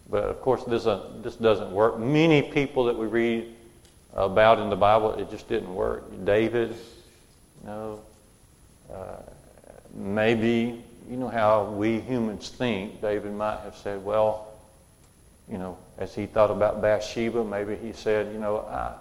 But 0.09 0.25
of 0.25 0.41
course, 0.41 0.63
this, 0.65 0.85
uh, 0.85 1.09
this 1.23 1.35
doesn't 1.35 1.71
work. 1.71 1.97
Many 1.97 2.41
people 2.41 2.85
that 2.85 2.97
we 2.97 3.07
read 3.07 3.55
about 4.13 4.59
in 4.59 4.69
the 4.69 4.75
Bible, 4.75 5.13
it 5.13 5.31
just 5.31 5.47
didn't 5.47 5.73
work. 5.73 6.03
David, 6.25 6.75
no. 7.65 8.01
Uh, 8.91 9.21
maybe, 9.93 10.83
you 11.09 11.17
know 11.17 11.27
how 11.27 11.65
we 11.65 11.99
humans 11.99 12.49
think. 12.49 13.01
David 13.01 13.33
might 13.33 13.59
have 13.61 13.75
said, 13.75 14.03
well, 14.03 14.47
you 15.49 15.57
know, 15.57 15.77
as 15.97 16.15
he 16.15 16.25
thought 16.25 16.51
about 16.51 16.81
Bathsheba, 16.81 17.43
maybe 17.43 17.75
he 17.75 17.93
said, 17.93 18.31
you 18.33 18.39
know, 18.39 18.59
I, 18.59 18.95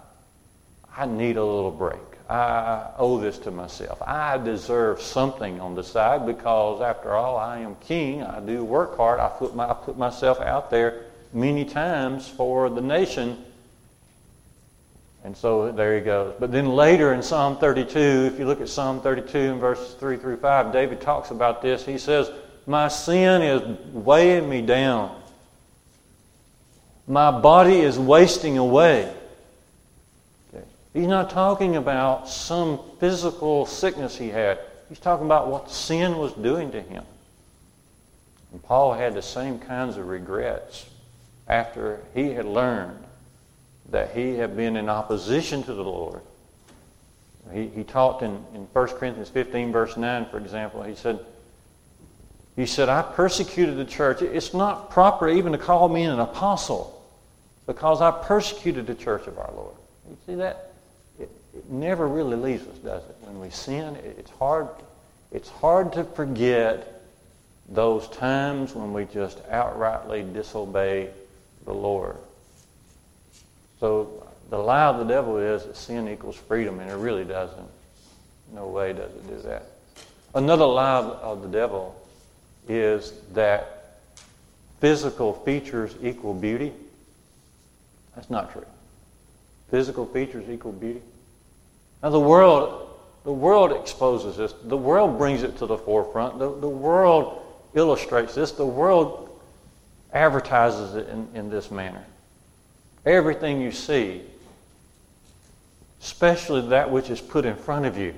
I 0.95 1.05
need 1.05 1.37
a 1.37 1.43
little 1.43 1.71
break. 1.71 1.99
I 2.29 2.91
owe 2.97 3.19
this 3.19 3.37
to 3.39 3.51
myself. 3.51 4.01
I 4.01 4.37
deserve 4.37 5.01
something 5.01 5.59
on 5.59 5.75
the 5.75 5.83
side 5.83 6.25
because, 6.25 6.81
after 6.81 7.13
all, 7.13 7.37
I 7.37 7.59
am 7.59 7.75
king. 7.75 8.23
I 8.23 8.39
do 8.39 8.63
work 8.63 8.95
hard. 8.95 9.19
I 9.19 9.27
put, 9.27 9.53
my, 9.53 9.69
I 9.69 9.73
put 9.73 9.97
myself 9.97 10.39
out 10.39 10.69
there 10.69 11.05
many 11.33 11.65
times 11.65 12.29
for 12.29 12.69
the 12.69 12.81
nation. 12.81 13.43
And 15.23 15.37
so 15.37 15.71
there 15.71 15.95
he 15.95 16.01
goes. 16.01 16.33
But 16.39 16.51
then 16.51 16.69
later 16.69 17.13
in 17.13 17.21
Psalm 17.21 17.57
32, 17.57 17.99
if 18.33 18.39
you 18.39 18.45
look 18.45 18.59
at 18.59 18.69
Psalm 18.69 19.01
32 19.01 19.37
and 19.37 19.59
verses 19.59 19.93
3 19.95 20.17
through 20.17 20.37
5, 20.37 20.73
David 20.73 20.99
talks 20.99 21.31
about 21.31 21.61
this. 21.61 21.85
He 21.85 21.97
says, 21.97 22.31
My 22.65 22.87
sin 22.87 23.41
is 23.43 23.61
weighing 23.93 24.49
me 24.49 24.61
down. 24.61 25.15
My 27.07 27.29
body 27.29 27.81
is 27.81 27.99
wasting 27.99 28.57
away. 28.57 29.13
Okay. 30.53 30.65
He's 30.93 31.07
not 31.07 31.29
talking 31.29 31.75
about 31.75 32.27
some 32.27 32.79
physical 32.99 33.65
sickness 33.67 34.17
he 34.17 34.29
had. 34.29 34.59
He's 34.89 34.99
talking 34.99 35.25
about 35.25 35.49
what 35.49 35.69
sin 35.69 36.17
was 36.17 36.33
doing 36.33 36.71
to 36.71 36.81
him. 36.81 37.03
And 38.51 38.63
Paul 38.63 38.93
had 38.93 39.13
the 39.13 39.21
same 39.21 39.59
kinds 39.59 39.97
of 39.97 40.07
regrets 40.07 40.89
after 41.47 41.99
he 42.15 42.31
had 42.31 42.45
learned 42.45 42.97
that 43.89 44.11
he 44.11 44.35
had 44.35 44.55
been 44.55 44.77
in 44.77 44.89
opposition 44.89 45.63
to 45.63 45.73
the 45.73 45.83
Lord. 45.83 46.21
He, 47.51 47.67
he 47.67 47.83
talked 47.83 48.21
in, 48.21 48.31
in 48.53 48.61
1 48.71 48.87
Corinthians 48.89 49.29
15, 49.29 49.71
verse 49.71 49.97
9, 49.97 50.27
for 50.29 50.37
example. 50.37 50.83
He 50.83 50.95
said, 50.95 51.19
he 52.55 52.65
said, 52.65 52.89
I 52.89 53.01
persecuted 53.01 53.77
the 53.77 53.85
church. 53.85 54.21
It's 54.21 54.53
not 54.53 54.89
proper 54.89 55.27
even 55.29 55.51
to 55.53 55.57
call 55.57 55.89
me 55.89 56.03
an 56.03 56.19
apostle 56.19 57.01
because 57.65 58.01
I 58.01 58.11
persecuted 58.11 58.87
the 58.87 58.95
church 58.95 59.27
of 59.27 59.37
our 59.37 59.51
Lord. 59.53 59.75
You 60.09 60.17
see 60.25 60.35
that? 60.35 60.73
It, 61.19 61.29
it 61.55 61.69
never 61.69 62.07
really 62.07 62.35
leaves 62.35 62.67
us, 62.67 62.77
does 62.77 63.03
it? 63.03 63.15
When 63.21 63.39
we 63.39 63.49
sin, 63.49 63.95
it, 63.95 64.15
it's 64.19 64.31
hard, 64.31 64.67
it's 65.31 65.49
hard 65.49 65.93
to 65.93 66.03
forget 66.03 67.01
those 67.69 68.07
times 68.09 68.75
when 68.75 68.91
we 68.93 69.05
just 69.05 69.43
outrightly 69.49 70.33
disobey 70.33 71.09
the 71.65 71.73
Lord. 71.73 72.17
So 73.81 74.23
the 74.51 74.59
lie 74.59 74.85
of 74.85 74.99
the 74.99 75.05
devil 75.05 75.37
is 75.37 75.65
that 75.65 75.75
sin 75.75 76.07
equals 76.07 76.35
freedom, 76.35 76.79
and 76.79 76.89
it 76.89 76.95
really 76.95 77.25
doesn't. 77.25 77.67
No 78.53 78.67
way 78.67 78.93
does 78.93 79.09
it 79.11 79.27
do 79.27 79.41
that. 79.49 79.65
Another 80.35 80.65
lie 80.65 80.99
of 80.99 81.41
the 81.41 81.47
devil 81.47 81.99
is 82.69 83.11
that 83.33 83.97
physical 84.79 85.33
features 85.33 85.95
equal 86.03 86.35
beauty. 86.35 86.71
That's 88.15 88.29
not 88.29 88.51
true. 88.51 88.67
Physical 89.71 90.05
features 90.05 90.47
equal 90.47 90.73
beauty. 90.73 91.01
Now 92.03 92.11
the 92.11 92.19
world, 92.19 92.87
the 93.23 93.33
world 93.33 93.71
exposes 93.71 94.37
this. 94.37 94.53
The 94.63 94.77
world 94.77 95.17
brings 95.17 95.41
it 95.41 95.57
to 95.57 95.65
the 95.65 95.77
forefront. 95.77 96.37
The, 96.37 96.53
the 96.53 96.69
world 96.69 97.41
illustrates 97.73 98.35
this. 98.35 98.51
The 98.51 98.65
world 98.65 99.29
advertises 100.13 100.93
it 100.93 101.09
in, 101.09 101.27
in 101.33 101.49
this 101.49 101.71
manner. 101.71 102.05
Everything 103.05 103.61
you 103.61 103.71
see, 103.71 104.21
especially 106.01 106.67
that 106.69 106.91
which 106.91 107.09
is 107.09 107.19
put 107.19 107.45
in 107.45 107.55
front 107.55 107.85
of 107.85 107.97
you, 107.97 108.13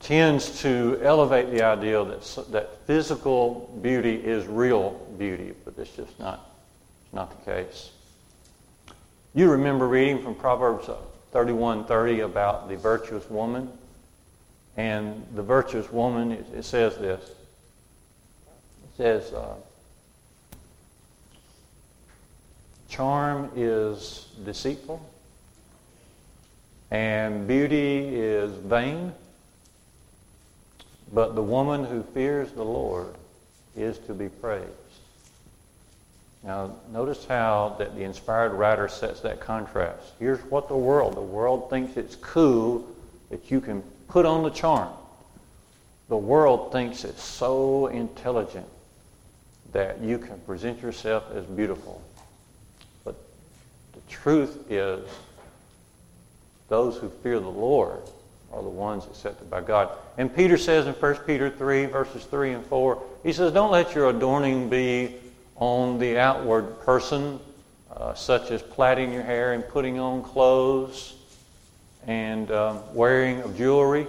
tends 0.00 0.60
to 0.62 0.98
elevate 1.02 1.50
the 1.50 1.62
idea 1.62 2.04
that, 2.04 2.44
that 2.50 2.86
physical 2.86 3.78
beauty 3.82 4.14
is 4.14 4.46
real 4.46 4.90
beauty, 5.18 5.54
but 5.64 5.74
it's 5.78 5.94
just 5.96 6.18
not, 6.18 6.50
it's 7.04 7.12
not 7.12 7.44
the 7.44 7.50
case. 7.50 7.90
You 9.34 9.50
remember 9.50 9.86
reading 9.86 10.22
from 10.22 10.34
Proverbs 10.34 10.88
31:30 11.32 12.24
about 12.24 12.68
the 12.68 12.76
virtuous 12.76 13.28
woman, 13.28 13.70
and 14.76 15.26
the 15.34 15.42
virtuous 15.42 15.90
woman, 15.92 16.32
it, 16.32 16.46
it 16.54 16.64
says 16.64 16.96
this. 16.96 17.22
It 17.22 18.96
says, 18.96 19.32
uh, 19.32 19.54
Charm 22.88 23.50
is 23.54 24.28
deceitful, 24.44 25.00
and 26.90 27.46
beauty 27.46 28.16
is 28.16 28.50
vain. 28.52 29.12
But 31.12 31.34
the 31.34 31.42
woman 31.42 31.84
who 31.84 32.02
fears 32.02 32.50
the 32.52 32.64
Lord 32.64 33.14
is 33.76 33.98
to 34.00 34.14
be 34.14 34.28
praised. 34.28 34.66
Now, 36.42 36.76
notice 36.92 37.24
how 37.26 37.76
that 37.78 37.94
the 37.96 38.04
inspired 38.04 38.52
writer 38.52 38.88
sets 38.88 39.20
that 39.20 39.40
contrast. 39.40 40.12
Here's 40.18 40.40
what 40.44 40.68
the 40.68 40.76
world, 40.76 41.16
the 41.16 41.20
world 41.20 41.70
thinks 41.70 41.96
it's 41.96 42.16
cool 42.16 42.86
that 43.30 43.50
you 43.50 43.60
can 43.60 43.82
put 44.08 44.24
on 44.24 44.42
the 44.42 44.50
charm. 44.50 44.92
The 46.08 46.16
world 46.16 46.72
thinks 46.72 47.04
it's 47.04 47.22
so 47.22 47.88
intelligent 47.88 48.66
that 49.72 50.00
you 50.00 50.18
can 50.18 50.38
present 50.40 50.80
yourself 50.80 51.24
as 51.34 51.44
beautiful 51.44 52.02
truth 54.08 54.70
is, 54.70 55.08
those 56.68 56.96
who 56.96 57.08
fear 57.22 57.40
the 57.40 57.48
Lord 57.48 58.00
are 58.52 58.62
the 58.62 58.68
ones 58.68 59.04
accepted 59.06 59.50
by 59.50 59.60
God. 59.60 59.90
And 60.16 60.34
Peter 60.34 60.56
says 60.56 60.86
in 60.86 60.94
1 60.94 61.14
Peter 61.26 61.50
3, 61.50 61.86
verses 61.86 62.24
3 62.24 62.52
and 62.52 62.66
4, 62.66 63.02
he 63.22 63.32
says, 63.32 63.52
Don't 63.52 63.70
let 63.70 63.94
your 63.94 64.10
adorning 64.10 64.68
be 64.68 65.14
on 65.56 65.98
the 65.98 66.18
outward 66.18 66.80
person, 66.80 67.40
uh, 67.94 68.14
such 68.14 68.50
as 68.50 68.62
plaiting 68.62 69.12
your 69.12 69.22
hair 69.22 69.52
and 69.52 69.66
putting 69.68 69.98
on 69.98 70.22
clothes 70.22 71.14
and 72.06 72.50
um, 72.50 72.80
wearing 72.94 73.40
of 73.42 73.56
jewelry. 73.56 74.06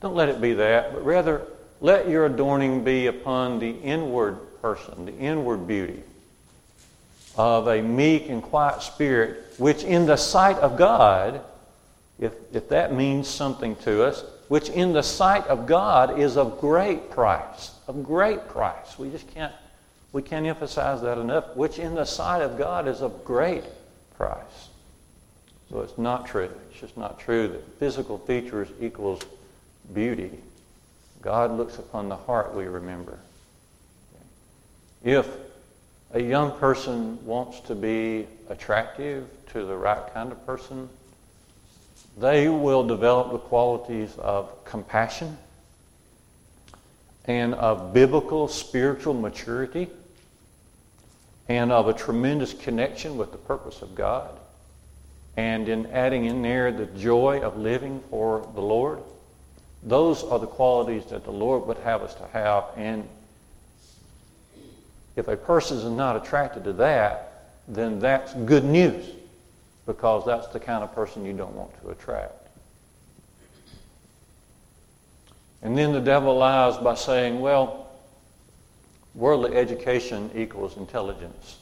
Don't 0.00 0.14
let 0.14 0.28
it 0.28 0.40
be 0.40 0.54
that, 0.54 0.92
but 0.92 1.04
rather 1.04 1.46
let 1.80 2.08
your 2.08 2.26
adorning 2.26 2.82
be 2.82 3.06
upon 3.06 3.58
the 3.58 3.70
inward 3.70 4.38
person, 4.60 5.06
the 5.06 5.16
inward 5.16 5.66
beauty 5.66 6.02
of 7.40 7.68
a 7.68 7.80
meek 7.80 8.28
and 8.28 8.42
quiet 8.42 8.82
spirit, 8.82 9.54
which 9.56 9.82
in 9.82 10.04
the 10.04 10.16
sight 10.16 10.58
of 10.58 10.76
God, 10.76 11.40
if, 12.18 12.34
if 12.52 12.68
that 12.68 12.92
means 12.92 13.28
something 13.28 13.76
to 13.76 14.04
us, 14.04 14.24
which 14.48 14.68
in 14.68 14.92
the 14.92 15.02
sight 15.02 15.46
of 15.46 15.66
God 15.66 16.18
is 16.18 16.36
of 16.36 16.60
great 16.60 17.10
price. 17.10 17.70
of 17.88 18.04
great 18.04 18.46
price. 18.48 18.98
We 18.98 19.08
just 19.08 19.26
can't, 19.32 19.54
we 20.12 20.20
can't 20.20 20.44
emphasize 20.44 21.00
that 21.00 21.16
enough, 21.16 21.56
which 21.56 21.78
in 21.78 21.94
the 21.94 22.04
sight 22.04 22.42
of 22.42 22.58
God 22.58 22.86
is 22.86 23.00
of 23.00 23.24
great 23.24 23.64
price. 24.18 24.68
So 25.70 25.80
it's 25.80 25.96
not 25.96 26.26
true. 26.26 26.50
It's 26.70 26.80
just 26.80 26.98
not 26.98 27.18
true 27.18 27.48
that 27.48 27.78
physical 27.78 28.18
features 28.18 28.68
equals 28.82 29.22
beauty. 29.94 30.32
God 31.22 31.56
looks 31.56 31.78
upon 31.78 32.10
the 32.10 32.16
heart, 32.16 32.54
we 32.54 32.64
remember. 32.64 33.18
If 35.02 35.26
a 36.12 36.20
young 36.20 36.52
person 36.58 37.24
wants 37.24 37.60
to 37.60 37.74
be 37.74 38.26
attractive 38.48 39.28
to 39.52 39.64
the 39.64 39.76
right 39.76 40.12
kind 40.12 40.32
of 40.32 40.44
person, 40.46 40.88
they 42.18 42.48
will 42.48 42.86
develop 42.86 43.32
the 43.32 43.38
qualities 43.38 44.16
of 44.18 44.64
compassion 44.64 45.38
and 47.26 47.54
of 47.54 47.92
biblical 47.94 48.48
spiritual 48.48 49.14
maturity 49.14 49.88
and 51.48 51.70
of 51.70 51.88
a 51.88 51.92
tremendous 51.92 52.54
connection 52.54 53.16
with 53.16 53.32
the 53.32 53.38
purpose 53.38 53.82
of 53.82 53.94
God 53.94 54.38
and 55.36 55.68
in 55.68 55.86
adding 55.86 56.24
in 56.26 56.42
there 56.42 56.72
the 56.72 56.86
joy 56.86 57.40
of 57.40 57.56
living 57.56 58.02
for 58.10 58.48
the 58.54 58.60
Lord. 58.60 59.00
Those 59.82 60.22
are 60.24 60.38
the 60.38 60.46
qualities 60.46 61.06
that 61.06 61.24
the 61.24 61.30
Lord 61.30 61.66
would 61.66 61.78
have 61.78 62.02
us 62.02 62.14
to 62.16 62.26
have. 62.28 62.64
And 62.76 63.08
if 65.16 65.28
a 65.28 65.36
person 65.36 65.78
is 65.78 65.84
not 65.84 66.16
attracted 66.16 66.64
to 66.64 66.72
that, 66.74 67.52
then 67.68 67.98
that's 67.98 68.34
good 68.34 68.64
news 68.64 69.06
because 69.86 70.24
that's 70.24 70.46
the 70.48 70.60
kind 70.60 70.84
of 70.84 70.94
person 70.94 71.24
you 71.24 71.32
don't 71.32 71.54
want 71.54 71.70
to 71.82 71.90
attract. 71.90 72.32
And 75.62 75.76
then 75.76 75.92
the 75.92 76.00
devil 76.00 76.36
lies 76.36 76.76
by 76.78 76.94
saying, 76.94 77.40
well, 77.40 77.88
worldly 79.14 79.56
education 79.56 80.30
equals 80.34 80.76
intelligence. 80.76 81.58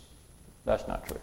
That's 0.64 0.86
not 0.86 1.06
true. 1.08 1.20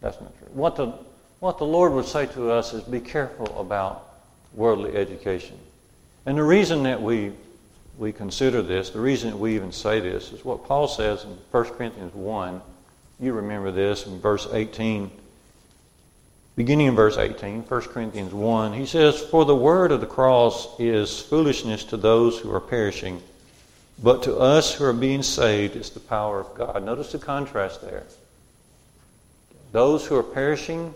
That's 0.00 0.20
not 0.20 0.36
true. 0.38 0.48
What 0.52 0.76
the, 0.76 0.92
what 1.38 1.58
the 1.58 1.66
Lord 1.66 1.92
would 1.92 2.06
say 2.06 2.26
to 2.26 2.50
us 2.50 2.72
is 2.72 2.82
be 2.82 3.00
careful 3.00 3.60
about 3.60 4.08
worldly 4.54 4.96
education. 4.96 5.58
And 6.26 6.36
the 6.36 6.42
reason 6.42 6.82
that 6.84 7.00
we, 7.00 7.32
we 8.02 8.12
consider 8.12 8.62
this, 8.62 8.90
the 8.90 9.00
reason 9.00 9.38
we 9.38 9.54
even 9.54 9.70
say 9.70 10.00
this, 10.00 10.32
is 10.32 10.44
what 10.44 10.64
Paul 10.66 10.88
says 10.88 11.22
in 11.22 11.30
1 11.52 11.64
Corinthians 11.66 12.12
1. 12.12 12.60
You 13.20 13.32
remember 13.32 13.70
this 13.70 14.06
in 14.06 14.20
verse 14.20 14.48
18. 14.52 15.08
Beginning 16.56 16.88
in 16.88 16.96
verse 16.96 17.16
18, 17.16 17.62
1 17.62 17.80
Corinthians 17.82 18.34
1, 18.34 18.72
he 18.72 18.86
says, 18.86 19.22
For 19.22 19.44
the 19.44 19.54
word 19.54 19.92
of 19.92 20.00
the 20.00 20.06
cross 20.06 20.68
is 20.80 21.20
foolishness 21.20 21.84
to 21.84 21.96
those 21.96 22.40
who 22.40 22.52
are 22.52 22.60
perishing, 22.60 23.22
but 24.02 24.24
to 24.24 24.36
us 24.36 24.74
who 24.74 24.84
are 24.84 24.92
being 24.92 25.22
saved 25.22 25.76
is 25.76 25.90
the 25.90 26.00
power 26.00 26.40
of 26.40 26.54
God. 26.56 26.84
Notice 26.84 27.12
the 27.12 27.18
contrast 27.18 27.82
there. 27.82 28.02
Those 29.70 30.04
who 30.04 30.16
are 30.16 30.24
perishing, 30.24 30.92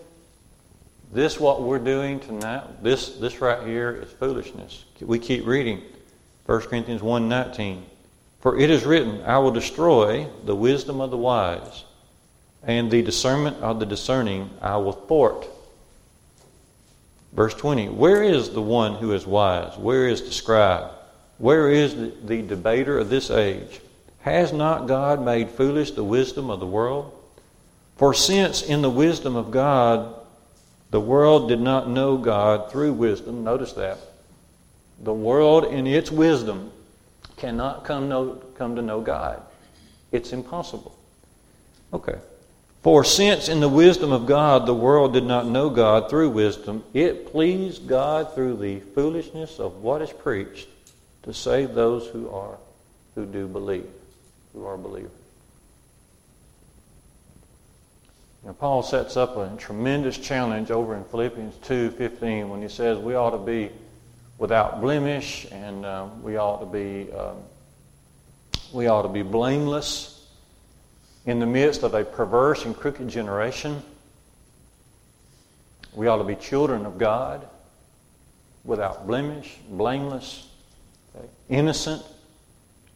this 1.13 1.39
what 1.39 1.61
we're 1.61 1.79
doing 1.79 2.19
tonight, 2.19 2.83
this, 2.83 3.15
this 3.15 3.39
right 3.39 3.65
here 3.65 3.91
is 4.03 4.11
foolishness. 4.11 4.83
We 4.99 5.19
keep 5.19 5.47
reading. 5.47 5.81
1 6.47 6.61
Corinthians 6.61 7.01
1.19 7.01 7.83
For 8.39 8.57
it 8.57 8.69
is 8.69 8.85
written, 8.85 9.21
I 9.23 9.37
will 9.37 9.51
destroy 9.51 10.27
the 10.45 10.55
wisdom 10.55 11.01
of 11.01 11.11
the 11.11 11.17
wise, 11.17 11.83
and 12.63 12.89
the 12.89 13.01
discernment 13.01 13.57
of 13.57 13.79
the 13.79 13.85
discerning 13.85 14.49
I 14.61 14.77
will 14.77 14.93
thwart. 14.93 15.45
Verse 17.33 17.53
20 17.53 17.89
Where 17.89 18.23
is 18.23 18.51
the 18.51 18.61
one 18.61 18.95
who 18.95 19.11
is 19.11 19.27
wise? 19.27 19.77
Where 19.77 20.07
is 20.07 20.23
the 20.23 20.31
scribe? 20.31 20.91
Where 21.37 21.69
is 21.69 21.95
the, 21.95 22.13
the 22.23 22.41
debater 22.41 22.97
of 22.97 23.09
this 23.09 23.29
age? 23.29 23.81
Has 24.21 24.53
not 24.53 24.87
God 24.87 25.23
made 25.23 25.49
foolish 25.49 25.91
the 25.91 26.03
wisdom 26.03 26.49
of 26.49 26.61
the 26.61 26.65
world? 26.65 27.13
For 27.97 28.13
since 28.13 28.61
in 28.61 28.81
the 28.81 28.89
wisdom 28.89 29.35
of 29.35 29.51
God 29.51 30.15
the 30.91 31.01
world 31.01 31.49
did 31.49 31.59
not 31.59 31.89
know 31.89 32.17
God 32.17 32.71
through 32.71 32.93
wisdom, 32.93 33.43
notice 33.43 33.73
that. 33.73 33.97
The 35.01 35.13
world 35.13 35.65
in 35.65 35.85
its 35.87 36.11
wisdom 36.11 36.71
cannot 37.37 37.85
come, 37.85 38.09
know, 38.09 38.41
come 38.55 38.75
to 38.75 38.81
know 38.81 39.01
God. 39.01 39.41
It's 40.11 40.33
impossible. 40.33 40.97
Okay. 41.93 42.17
For 42.81 43.03
since 43.03 43.49
in 43.49 43.59
the 43.59 43.69
wisdom 43.69 44.11
of 44.11 44.25
God 44.25 44.65
the 44.65 44.73
world 44.73 45.13
did 45.13 45.25
not 45.25 45.45
know 45.45 45.69
God 45.69 46.09
through 46.09 46.29
wisdom, 46.29 46.83
it 46.93 47.31
pleased 47.31 47.87
God 47.87 48.33
through 48.33 48.57
the 48.57 48.79
foolishness 48.79 49.59
of 49.59 49.83
what 49.83 50.01
is 50.01 50.11
preached 50.11 50.69
to 51.23 51.33
save 51.33 51.73
those 51.73 52.07
who 52.07 52.29
are 52.29 52.57
who 53.15 53.25
do 53.25 53.47
believe, 53.47 53.89
who 54.53 54.63
are 54.65 54.77
believers. 54.77 55.11
Now, 58.45 58.53
Paul 58.53 58.83
sets 58.83 59.17
up 59.17 59.35
a 59.35 59.53
tremendous 59.57 60.17
challenge 60.17 60.69
over 60.71 60.95
in 60.95 61.03
Philippians 61.03 61.55
2:15 61.63 62.49
when 62.49 62.61
he 62.61 62.69
says 62.69 62.99
we 62.99 63.15
ought 63.15 63.31
to 63.31 63.37
be 63.37 63.71
without 64.37 64.81
blemish 64.81 65.47
and 65.51 65.85
uh, 65.85 66.07
we 66.21 66.37
ought 66.37 66.59
to 66.59 66.65
be 66.65 67.11
um, 67.13 67.37
we 68.73 68.87
ought 68.87 69.03
to 69.03 69.09
be 69.09 69.21
blameless 69.21 70.25
in 71.25 71.39
the 71.39 71.45
midst 71.45 71.83
of 71.83 71.93
a 71.93 72.03
perverse 72.03 72.65
and 72.65 72.75
crooked 72.75 73.07
generation. 73.07 73.81
We 75.93 76.07
ought 76.07 76.17
to 76.17 76.23
be 76.23 76.35
children 76.35 76.85
of 76.85 76.97
God, 76.97 77.47
without 78.63 79.07
blemish, 79.07 79.57
blameless, 79.69 80.47
okay, 81.15 81.27
innocent 81.49 82.03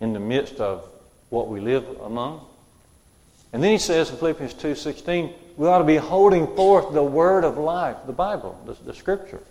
in 0.01 0.13
the 0.13 0.19
midst 0.19 0.59
of 0.59 0.87
what 1.29 1.47
we 1.47 1.59
live 1.59 1.85
among. 2.01 2.45
And 3.53 3.63
then 3.63 3.71
he 3.71 3.77
says 3.77 4.09
in 4.09 4.17
Philippians 4.17 4.53
2.16, 4.53 5.33
we 5.57 5.67
ought 5.67 5.79
to 5.79 5.83
be 5.83 5.97
holding 5.97 6.47
forth 6.55 6.93
the 6.93 7.03
word 7.03 7.43
of 7.43 7.57
life, 7.57 7.97
the 8.05 8.13
Bible, 8.13 8.61
the, 8.65 8.73
the 8.85 8.93
Scripture. 8.93 9.41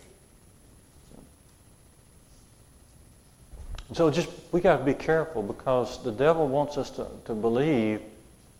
So 3.92 4.10
just 4.10 4.28
we 4.52 4.60
got 4.60 4.78
to 4.78 4.84
be 4.84 4.94
careful 4.94 5.42
because 5.42 6.02
the 6.02 6.12
devil 6.12 6.46
wants 6.46 6.78
us 6.78 6.90
to, 6.90 7.06
to 7.24 7.34
believe 7.34 8.00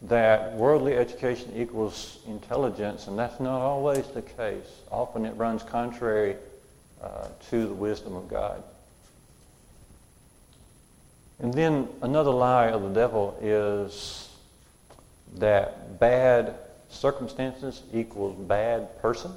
that 0.03 0.55
worldly 0.55 0.95
education 0.95 1.53
equals 1.55 2.21
intelligence, 2.27 3.07
and 3.07 3.19
that's 3.19 3.39
not 3.39 3.61
always 3.61 4.07
the 4.09 4.23
case. 4.23 4.67
Often 4.91 5.27
it 5.27 5.33
runs 5.33 5.63
contrary 5.63 6.37
uh, 7.03 7.29
to 7.51 7.67
the 7.67 7.75
wisdom 7.75 8.17
of 8.17 8.29
God. 8.29 8.63
And 11.39 11.53
then 11.53 11.89
another 12.03 12.31
lie 12.31 12.69
of 12.69 12.83
the 12.83 12.89
devil 12.89 13.39
is 13.41 14.29
that 15.37 15.99
bad 15.99 16.55
circumstances 16.91 17.83
equals 17.93 18.37
bad 18.47 19.01
person. 19.01 19.33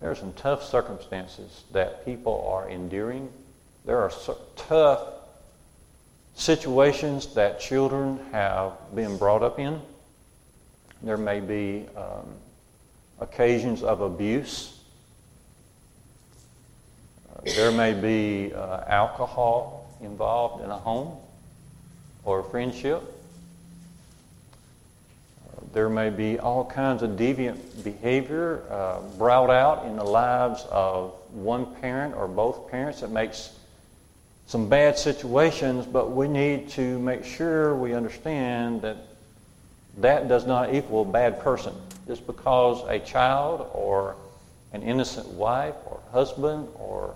There 0.00 0.10
are 0.10 0.14
some 0.14 0.32
tough 0.34 0.62
circumstances 0.64 1.64
that 1.72 2.04
people 2.04 2.46
are 2.52 2.68
enduring. 2.68 3.30
There 3.88 4.02
are 4.02 4.12
tough 4.54 5.00
situations 6.34 7.28
that 7.28 7.58
children 7.58 8.20
have 8.32 8.74
been 8.94 9.16
brought 9.16 9.42
up 9.42 9.58
in. 9.58 9.80
There 11.02 11.16
may 11.16 11.40
be 11.40 11.86
um, 11.96 12.26
occasions 13.18 13.82
of 13.82 14.02
abuse. 14.02 14.78
Uh, 17.34 17.40
there 17.56 17.72
may 17.72 17.94
be 17.94 18.52
uh, 18.52 18.82
alcohol 18.88 19.90
involved 20.02 20.62
in 20.62 20.70
a 20.70 20.76
home 20.76 21.16
or 22.24 22.40
a 22.40 22.44
friendship. 22.44 23.02
Uh, 25.46 25.62
there 25.72 25.88
may 25.88 26.10
be 26.10 26.38
all 26.38 26.62
kinds 26.66 27.02
of 27.02 27.12
deviant 27.12 27.82
behavior 27.82 28.64
uh, 28.68 29.00
brought 29.16 29.48
out 29.48 29.86
in 29.86 29.96
the 29.96 30.04
lives 30.04 30.66
of 30.70 31.14
one 31.32 31.74
parent 31.76 32.14
or 32.14 32.28
both 32.28 32.70
parents 32.70 33.00
that 33.00 33.10
makes 33.10 33.54
some 34.48 34.66
bad 34.66 34.98
situations, 34.98 35.84
but 35.84 36.10
we 36.10 36.26
need 36.26 36.70
to 36.70 36.98
make 37.00 37.22
sure 37.22 37.76
we 37.76 37.92
understand 37.92 38.80
that 38.80 38.96
that 39.98 40.26
does 40.26 40.46
not 40.46 40.74
equal 40.74 41.02
a 41.02 41.04
bad 41.04 41.38
person. 41.40 41.74
Just 42.06 42.26
because 42.26 42.82
a 42.88 42.98
child 42.98 43.68
or 43.74 44.16
an 44.72 44.82
innocent 44.82 45.28
wife 45.28 45.74
or 45.84 46.00
husband 46.12 46.66
or 46.76 47.14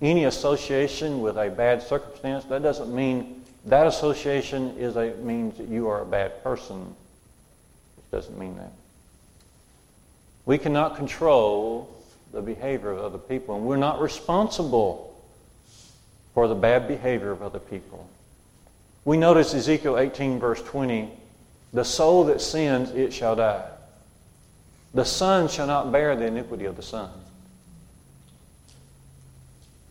any 0.00 0.24
association 0.24 1.20
with 1.20 1.36
a 1.36 1.50
bad 1.50 1.84
circumstance, 1.84 2.44
that 2.46 2.64
doesn't 2.64 2.92
mean 2.92 3.44
that 3.66 3.86
association 3.86 4.76
is 4.76 4.96
a 4.96 5.14
means 5.18 5.56
that 5.58 5.68
you 5.68 5.86
are 5.86 6.02
a 6.02 6.06
bad 6.06 6.42
person. 6.42 6.96
It 7.96 8.10
doesn't 8.10 8.36
mean 8.36 8.56
that. 8.56 8.72
We 10.46 10.58
cannot 10.58 10.96
control 10.96 11.96
the 12.32 12.42
behavior 12.42 12.90
of 12.90 12.98
other 12.98 13.18
people, 13.18 13.54
and 13.54 13.64
we're 13.64 13.76
not 13.76 14.00
responsible 14.00 15.11
for 16.34 16.48
the 16.48 16.54
bad 16.54 16.88
behavior 16.88 17.30
of 17.30 17.42
other 17.42 17.58
people. 17.58 18.08
We 19.04 19.16
notice 19.16 19.54
Ezekiel 19.54 19.98
18, 19.98 20.38
verse 20.38 20.62
20 20.62 21.10
the 21.72 21.84
soul 21.84 22.24
that 22.24 22.42
sins, 22.42 22.90
it 22.90 23.14
shall 23.14 23.34
die. 23.34 23.66
The 24.92 25.06
son 25.06 25.48
shall 25.48 25.66
not 25.66 25.90
bear 25.90 26.14
the 26.14 26.26
iniquity 26.26 26.66
of 26.66 26.76
the 26.76 26.82
son. 26.82 27.08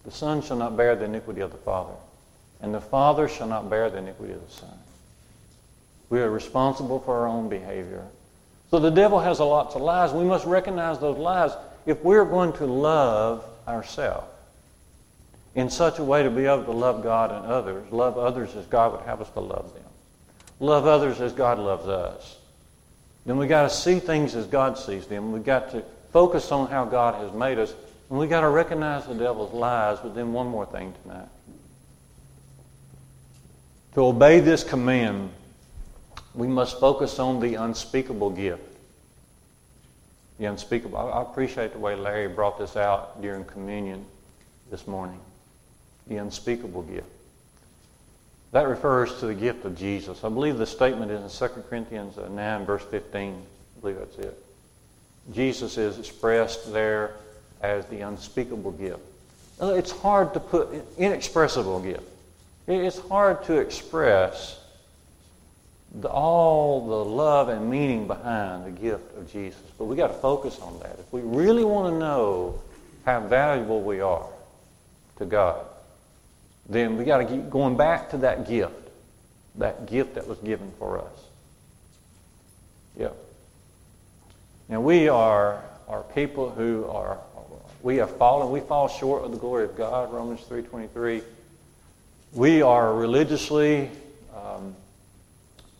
The 0.06 0.12
son 0.12 0.44
shall 0.44 0.58
not 0.58 0.78
bear 0.78 0.96
the 0.96 1.06
iniquity 1.06 1.42
of 1.42 1.52
the 1.52 1.58
father. 1.58 1.94
and 2.62 2.74
the 2.74 2.82
Father 2.82 3.28
shall 3.28 3.48
not 3.48 3.70
bear 3.70 3.90
the 3.90 3.98
iniquity 3.98 4.34
of 4.34 4.46
the 4.46 4.54
Son. 4.54 4.78
We 6.12 6.22
are 6.22 6.30
responsible 6.30 7.00
for 7.00 7.18
our 7.18 7.28
own 7.28 7.50
behavior. 7.50 8.06
So 8.70 8.80
the 8.80 8.92
devil 8.92 9.20
has 9.20 9.40
a 9.40 9.46
lot 9.46 9.76
of 9.76 9.82
lies. 9.82 10.12
We 10.12 10.26
must 10.26 10.46
recognize 10.46 11.00
those 11.00 11.18
lies 11.18 11.52
if 11.88 12.04
we're 12.04 12.26
going 12.26 12.54
to 12.54 12.66
love 12.66 13.44
ourselves 13.68 14.31
in 15.56 15.70
such 15.70 16.00
a 16.00 16.04
way 16.04 16.24
to 16.24 16.30
be 16.30 16.46
able 16.46 16.64
to 16.64 16.72
love 16.72 17.04
God 17.04 17.32
and 17.32 17.46
others, 17.46 17.92
love 17.92 18.18
others 18.18 18.56
as 18.56 18.66
God 18.68 18.94
would 18.94 19.02
have 19.02 19.22
us 19.22 19.30
to 19.32 19.40
love 19.40 19.74
them, 19.74 19.84
love 20.60 20.88
others 20.88 21.20
as 21.20 21.34
God 21.34 21.60
loves 21.60 21.88
us. 21.88 22.38
Then 23.26 23.38
we 23.38 23.48
got 23.48 23.64
to 23.64 23.70
see 23.70 24.00
things 24.00 24.36
as 24.36 24.48
God 24.48 24.78
sees 24.78 25.06
them. 25.08 25.32
We 25.32 25.42
got 25.42 25.72
to 25.72 25.84
focus 26.12 26.52
on 26.52 26.68
how 26.68 26.86
God 26.86 27.16
has 27.22 27.32
made 27.34 27.60
us, 27.60 27.74
and 28.10 28.18
we 28.18 28.28
got 28.28 28.42
to 28.42 28.50
recognize 28.50 29.06
the 29.06 29.14
devil's 29.14 29.54
lies. 29.54 30.00
But 30.00 30.16
then 30.16 30.34
one 30.34 30.48
more 30.48 30.66
thing 30.66 30.94
tonight: 31.04 31.28
to 33.94 34.06
obey 34.06 34.40
this 34.40 34.64
command, 34.64 35.32
we 36.34 36.48
must 36.48 36.80
focus 36.80 37.20
on 37.20 37.40
the 37.40 37.56
unspeakable 37.56 38.32
gift. 38.32 38.64
The 40.40 40.46
unspeakable. 40.46 40.98
I 40.98 41.22
appreciate 41.22 41.74
the 41.74 41.80
way 41.80 41.96
Larry 41.96 42.28
brought 42.28 42.58
this 42.58 42.76
out 42.76 43.22
during 43.22 43.46
communion 43.46 44.06
this 44.72 44.88
morning. 44.88 45.20
The 46.08 46.18
unspeakable 46.18 46.84
gift. 46.84 47.08
That 48.52 48.68
refers 48.68 49.20
to 49.20 49.28
the 49.28 49.34
gift 49.34 49.66
of 49.66 49.78
Jesus. 49.78 50.24
I 50.24 50.30
believe 50.30 50.58
the 50.58 50.66
statement 50.66 51.12
is 51.12 51.42
in 51.42 51.50
2 51.50 51.62
Corinthians 51.70 52.18
uh, 52.18 52.28
9, 52.28 52.66
verse 52.66 52.84
15. 52.84 53.34
I 53.34 53.80
believe 53.80 53.98
that's 53.98 54.18
it. 54.18 54.38
Jesus 55.32 55.78
is 55.78 55.98
expressed 55.98 56.74
there 56.74 57.16
as 57.62 57.86
the 57.86 58.02
unspeakable 58.02 58.72
gift. 58.72 59.00
Uh, 59.62 59.74
it's 59.76 59.92
hard 59.92 60.34
to 60.34 60.40
put, 60.40 60.70
inexpressible 60.98 61.80
gift. 61.80 62.04
It's 62.68 63.00
hard 63.00 63.44
to 63.46 63.58
express 63.58 64.60
the, 65.94 66.10
all 66.10 66.88
the 66.88 67.06
love 67.06 67.50
and 67.50 67.70
meaning 67.70 68.08
behind 68.08 68.66
the 68.66 68.72
gift 68.72 69.16
of 69.18 69.32
Jesus. 69.32 69.62
But 69.78 69.86
we 69.86 69.96
got 69.96 70.08
to 70.08 70.14
focus 70.14 70.60
on 70.60 70.78
that. 70.80 70.98
If 71.00 71.12
we 71.14 71.22
really 71.22 71.64
want 71.64 71.94
to 71.94 72.00
know 72.00 72.60
how 73.06 73.20
valuable 73.22 73.82
we 73.82 74.02
are 74.02 74.28
to 75.18 75.26
God, 75.26 75.66
then 76.72 76.98
we 76.98 77.04
got 77.04 77.18
to 77.18 77.26
keep 77.26 77.50
going 77.50 77.76
back 77.76 78.10
to 78.12 78.18
that 78.18 78.48
gift, 78.48 78.90
that 79.56 79.88
gift 79.88 80.16
that 80.16 80.28
was 80.28 80.38
given 80.40 80.72
for 80.80 81.00
us. 81.00 81.26
Yep. 82.98 83.16
Now 84.70 84.82
we 84.82 85.10
are 85.10 85.64
are 85.88 86.04
people 86.16 86.50
who 86.50 86.86
are 86.86 87.18
we 87.84 87.98
have 87.98 88.16
fallen. 88.18 88.52
We 88.52 88.62
fall 88.62 88.88
short 88.88 89.24
of 89.24 89.32
the 89.32 89.38
glory 89.38 89.66
of 89.66 89.76
God. 89.76 90.14
Romans 90.14 90.42
three 90.42 90.62
twenty 90.62 90.88
three. 90.88 91.24
We 92.34 92.62
are 92.62 92.94
religiously 92.94 93.90
um, 94.36 94.76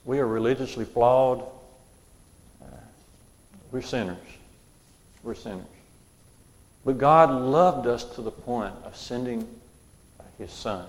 we 0.04 0.20
are 0.20 0.28
religiously 0.28 0.86
flawed. 0.86 1.44
Uh, 2.62 2.66
we're 3.72 3.82
sinners. 3.82 4.18
We're 5.24 5.36
sinners. 5.36 5.66
But 6.84 6.98
God 6.98 7.30
loved 7.30 7.88
us 7.88 8.04
to 8.16 8.22
the 8.22 8.32
point 8.32 8.74
of 8.84 8.98
sending 8.98 9.48
his 10.42 10.52
son. 10.52 10.86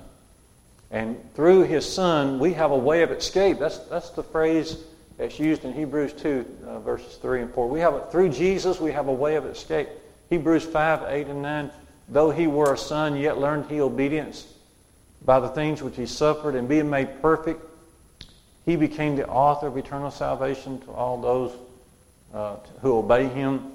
And 0.91 1.17
through 1.35 1.63
his 1.63 1.91
son, 1.91 2.39
we 2.39 2.55
have 2.55 2.71
a 2.71 2.77
way 2.77 3.03
of 3.03 3.11
escape. 3.11 3.59
That's, 3.59 3.79
that's 3.79 4.11
the 4.11 4.23
phrase 4.23 4.79
that's 5.17 5.39
used 5.39 5.65
in 5.65 5.73
Hebrews 5.73 6.15
2, 6.15 6.47
uh, 6.67 6.81
verses 6.81 7.17
3 7.17 7.43
and 7.43 7.55
4. 7.55 7.69
We 7.69 7.81
have, 7.81 8.11
through 8.11 8.31
Jesus, 8.31 8.81
we 8.81 8.93
have 8.93 9.09
a 9.09 9.13
way 9.13 9.37
of 9.37 9.47
escape. 9.47 9.89
Hebrews 10.31 10.65
5, 10.65 11.05
8, 11.09 11.27
and 11.29 11.43
9. 11.43 11.71
Though 12.09 12.31
he 12.31 12.47
were 12.47 12.73
a 12.73 12.79
son, 12.79 13.17
yet 13.17 13.39
learned 13.39 13.71
he 13.71 13.81
obedience 13.81 14.53
by 15.25 15.39
the 15.39 15.49
things 15.49 15.83
which 15.83 15.97
he 15.97 16.07
suffered, 16.07 16.55
and 16.55 16.69
being 16.69 16.91
made 16.91 17.23
perfect, 17.23 17.63
he 18.67 18.77
became 18.77 19.17
the 19.17 19.27
author 19.29 19.69
of 19.69 19.77
eternal 19.77 20.11
salvation 20.11 20.81
to 20.81 20.91
all 20.91 21.21
those 21.21 21.53
uh, 22.35 22.57
who 22.81 22.99
obey 22.99 23.29
him. 23.29 23.73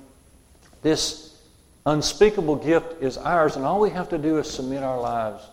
This 0.81 1.39
unspeakable 1.85 2.57
gift 2.57 3.01
is 3.01 3.17
ours, 3.17 3.55
and 3.55 3.65
all 3.65 3.79
we 3.79 3.91
have 3.91 4.09
to 4.09 4.17
do 4.17 4.37
is 4.39 4.49
submit 4.49 4.83
our 4.83 4.99
lives 4.99 5.43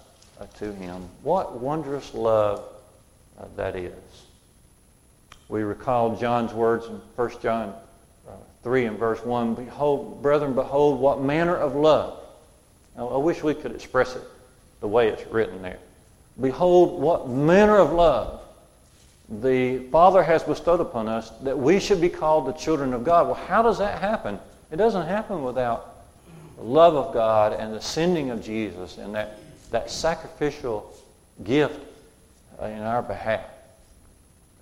uh, 0.40 0.46
to 0.58 0.72
him. 0.72 1.08
What 1.22 1.60
wondrous 1.60 2.14
love 2.14 2.64
uh, 3.38 3.46
that 3.56 3.76
is. 3.76 3.92
We 5.48 5.62
recall 5.62 6.16
John's 6.16 6.52
words 6.52 6.86
in 6.86 7.00
1 7.16 7.30
John 7.42 7.74
uh, 8.28 8.32
3 8.62 8.86
and 8.86 8.98
verse 8.98 9.22
1 9.24 9.54
Behold, 9.54 10.22
brethren, 10.22 10.54
behold, 10.54 11.00
what 11.00 11.20
manner 11.20 11.56
of 11.56 11.74
love. 11.74 12.18
Now, 12.96 13.08
I 13.08 13.16
wish 13.18 13.42
we 13.42 13.54
could 13.54 13.72
express 13.72 14.16
it 14.16 14.22
the 14.80 14.88
way 14.88 15.08
it's 15.08 15.26
written 15.26 15.62
there. 15.62 15.78
Behold, 16.40 17.00
what 17.00 17.28
manner 17.28 17.76
of 17.76 17.92
love 17.92 18.40
the 19.28 19.78
Father 19.90 20.22
has 20.22 20.42
bestowed 20.42 20.80
upon 20.80 21.08
us 21.08 21.30
that 21.42 21.58
we 21.58 21.80
should 21.80 22.00
be 22.00 22.08
called 22.08 22.46
the 22.46 22.52
children 22.52 22.92
of 22.92 23.04
God. 23.04 23.26
Well, 23.26 23.34
how 23.34 23.62
does 23.62 23.78
that 23.78 24.00
happen? 24.00 24.38
It 24.70 24.76
doesn't 24.76 25.06
happen 25.06 25.42
without 25.42 25.94
the 26.56 26.62
love 26.62 26.94
of 26.94 27.14
God 27.14 27.52
and 27.52 27.72
the 27.72 27.80
sending 27.80 28.30
of 28.30 28.44
Jesus 28.44 28.98
and 28.98 29.14
that 29.14 29.38
that 29.74 29.90
sacrificial 29.90 30.94
gift 31.42 31.80
uh, 32.62 32.66
in 32.66 32.80
our 32.80 33.02
behalf. 33.02 33.44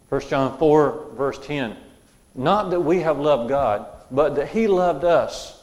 1 0.09 0.23
John 0.23 0.57
4, 0.57 1.09
verse 1.15 1.39
10. 1.39 1.77
Not 2.35 2.71
that 2.71 2.81
we 2.81 3.01
have 3.01 3.19
loved 3.19 3.51
God, 3.51 3.87
but 4.11 4.37
that 4.37 4.49
He 4.49 4.67
loved 4.67 5.05
us 5.05 5.63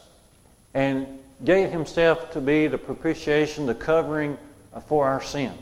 and 0.75 1.07
gave 1.43 1.71
Himself 1.71 2.31
to 2.33 2.41
be 2.41 2.67
the 2.67 2.77
propitiation, 2.77 3.65
the 3.65 3.73
covering 3.73 4.38
uh, 4.71 4.81
for 4.81 5.07
our 5.07 5.23
sins. 5.23 5.57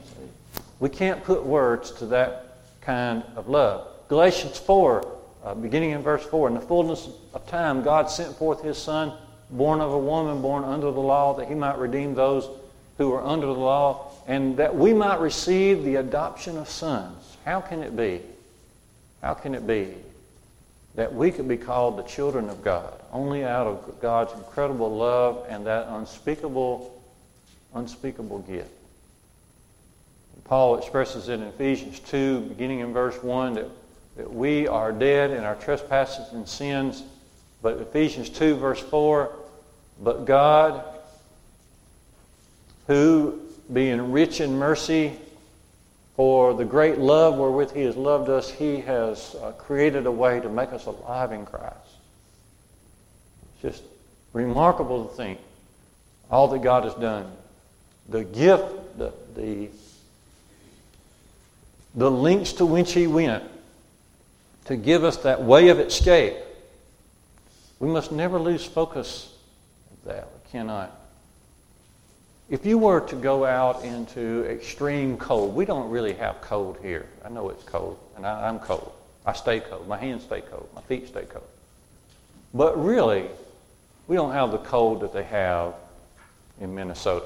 We 0.81 0.89
can't 0.89 1.23
put 1.23 1.45
words 1.45 1.91
to 1.91 2.07
that 2.07 2.57
kind 2.81 3.23
of 3.37 3.47
love. 3.47 3.87
Galatians 4.09 4.57
4, 4.57 5.17
uh, 5.45 5.53
beginning 5.55 5.91
in 5.91 6.01
verse 6.01 6.25
4, 6.25 6.49
in 6.49 6.55
the 6.55 6.61
fullness 6.61 7.07
of 7.33 7.47
time, 7.47 7.83
God 7.83 8.11
sent 8.11 8.35
forth 8.35 8.61
His 8.63 8.77
Son, 8.77 9.13
born 9.49 9.79
of 9.79 9.93
a 9.93 9.97
woman, 9.97 10.41
born 10.41 10.65
under 10.65 10.91
the 10.91 10.99
law, 10.99 11.33
that 11.35 11.47
He 11.47 11.55
might 11.55 11.77
redeem 11.77 12.15
those 12.15 12.49
who 12.97 13.13
are 13.13 13.23
under 13.23 13.45
the 13.45 13.53
law, 13.53 14.11
and 14.27 14.57
that 14.57 14.75
we 14.75 14.93
might 14.93 15.19
receive 15.19 15.83
the 15.83 15.95
adoption 15.95 16.57
of 16.57 16.69
sons. 16.69 17.37
How 17.45 17.61
can 17.61 17.81
it 17.83 17.95
be? 17.95 18.21
How 19.21 19.33
can 19.33 19.55
it 19.55 19.65
be 19.65 19.93
that 20.95 21.13
we 21.13 21.31
could 21.31 21.47
be 21.47 21.57
called 21.57 21.97
the 21.97 22.03
children 22.03 22.49
of 22.49 22.63
God 22.63 22.93
only 23.13 23.43
out 23.43 23.67
of 23.67 24.01
God's 24.01 24.33
incredible 24.33 24.95
love 24.95 25.45
and 25.47 25.65
that 25.67 25.87
unspeakable, 25.89 27.01
unspeakable 27.73 28.39
gift? 28.39 28.71
Paul 30.45 30.77
expresses 30.77 31.27
it 31.29 31.35
in 31.35 31.43
Ephesians 31.43 31.99
2, 31.99 32.41
beginning 32.41 32.79
in 32.79 32.93
verse 32.93 33.21
1, 33.21 33.55
that, 33.55 33.67
that 34.15 34.33
we 34.33 34.67
are 34.67 34.91
dead 34.91 35.31
in 35.31 35.43
our 35.43 35.55
trespasses 35.55 36.31
and 36.31 36.47
sins. 36.47 37.03
But 37.61 37.79
Ephesians 37.79 38.29
2, 38.29 38.55
verse 38.55 38.79
4, 38.79 39.35
but 40.01 40.25
God, 40.25 40.83
who, 42.87 43.39
being 43.71 44.11
rich 44.11 44.41
in 44.41 44.57
mercy, 44.57 45.13
for 46.15 46.53
the 46.55 46.65
great 46.65 46.97
love 46.97 47.37
wherewith 47.37 47.73
He 47.73 47.83
has 47.83 47.95
loved 47.95 48.29
us, 48.29 48.49
He 48.49 48.79
has 48.81 49.35
uh, 49.35 49.51
created 49.51 50.05
a 50.05 50.11
way 50.11 50.39
to 50.39 50.49
make 50.49 50.73
us 50.73 50.87
alive 50.87 51.31
in 51.31 51.45
Christ. 51.45 51.75
It's 53.53 53.61
just 53.61 53.83
remarkable 54.33 55.05
to 55.05 55.13
think 55.15 55.39
all 56.31 56.47
that 56.47 56.63
God 56.63 56.85
has 56.85 56.93
done. 56.95 57.31
The 58.09 58.23
gift, 58.23 58.97
the, 58.97 59.11
the, 59.35 59.69
the 61.93 62.09
links 62.09 62.53
to 62.53 62.65
which 62.65 62.93
He 62.93 63.05
went 63.05 63.43
to 64.65 64.75
give 64.75 65.03
us 65.03 65.17
that 65.17 65.43
way 65.43 65.69
of 65.69 65.79
escape. 65.79 66.35
We 67.79 67.89
must 67.89 68.11
never 68.11 68.39
lose 68.39 68.65
focus 68.65 69.33
of 69.91 70.09
that. 70.09 70.27
We 70.27 70.51
cannot. 70.51 71.06
If 72.49 72.65
you 72.65 72.77
were 72.77 73.01
to 73.01 73.15
go 73.15 73.43
out 73.43 73.83
into 73.83 74.45
extreme 74.45 75.17
cold, 75.17 75.53
we 75.53 75.65
don't 75.65 75.89
really 75.89 76.13
have 76.13 76.39
cold 76.39 76.77
here. 76.81 77.05
I 77.25 77.29
know 77.29 77.49
it's 77.49 77.63
cold, 77.65 77.99
and 78.15 78.25
I, 78.25 78.47
am 78.47 78.59
cold. 78.59 78.93
I 79.25 79.33
stay 79.33 79.59
cold. 79.59 79.85
My 79.85 79.97
hands 79.97 80.23
stay 80.23 80.39
cold. 80.39 80.69
My 80.73 80.81
feet 80.81 81.09
stay 81.09 81.25
cold. 81.25 81.47
But 82.53 82.81
really, 82.81 83.27
we 84.07 84.15
don't 84.15 84.31
have 84.31 84.51
the 84.51 84.59
cold 84.59 85.01
that 85.01 85.11
they 85.11 85.23
have 85.23 85.73
in 86.61 86.73
Minnesota, 86.73 87.25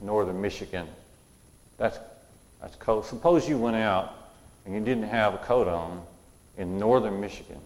northern 0.00 0.40
Michigan. 0.40 0.86
That's, 1.76 1.98
that's 2.62 2.76
cold. 2.76 3.04
Suppose 3.04 3.46
you 3.46 3.58
went 3.58 3.76
out 3.76 4.14
and 4.64 4.74
you 4.74 4.80
didn't 4.80 5.08
have 5.08 5.34
a 5.34 5.38
coat 5.38 5.68
on 5.68 6.02
in 6.56 6.78
northern 6.78 7.20
Michigan, 7.20 7.60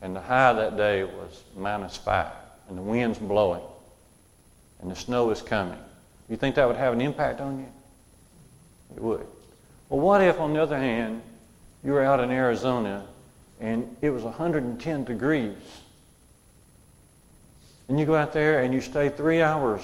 and 0.00 0.16
the 0.16 0.20
high 0.22 0.54
that 0.54 0.78
day 0.78 1.04
was 1.04 1.42
minus 1.54 1.98
five 1.98 2.32
and 2.68 2.76
the 2.76 2.82
wind's 2.82 3.18
blowing 3.18 3.62
and 4.80 4.90
the 4.90 4.96
snow 4.96 5.30
is 5.30 5.42
coming, 5.42 5.78
you 6.28 6.36
think 6.36 6.56
that 6.56 6.66
would 6.66 6.76
have 6.76 6.92
an 6.92 7.00
impact 7.00 7.40
on 7.40 7.58
you? 7.58 7.68
It 8.96 9.02
would. 9.02 9.26
Well, 9.88 10.00
what 10.00 10.20
if, 10.20 10.40
on 10.40 10.52
the 10.52 10.62
other 10.62 10.78
hand, 10.78 11.22
you 11.84 11.92
were 11.92 12.02
out 12.02 12.20
in 12.20 12.30
Arizona 12.30 13.06
and 13.60 13.96
it 14.02 14.10
was 14.10 14.22
110 14.22 15.04
degrees? 15.04 15.56
And 17.88 18.00
you 18.00 18.06
go 18.06 18.16
out 18.16 18.32
there 18.32 18.62
and 18.62 18.74
you 18.74 18.80
stay 18.80 19.08
three 19.08 19.42
hours 19.42 19.82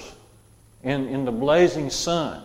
in, 0.83 1.07
in 1.07 1.23
the 1.23 1.31
blazing 1.31 1.89
sun, 1.89 2.43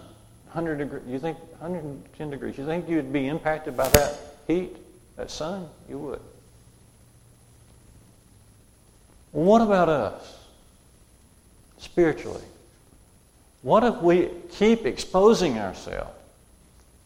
100 0.53 0.79
degrees, 0.79 1.03
you 1.09 1.19
think 1.19 1.37
110 1.59 2.31
degrees, 2.31 2.57
you 2.57 2.65
think 2.65 2.89
you'd 2.89 3.13
be 3.13 3.27
impacted 3.27 3.77
by 3.77 3.89
that 3.89 4.17
heat, 4.47 4.77
that 5.17 5.31
sun? 5.31 5.69
You 5.89 5.99
would. 5.99 6.21
Well, 9.28 9.28
what 9.47 9.61
about 9.61 9.89
us? 9.89 10.37
Spiritually. 11.79 12.43
What 13.63 13.85
if 13.85 13.97
we 14.03 14.31
keep 14.53 14.87
exposing 14.87 15.59
ourselves 15.59 16.11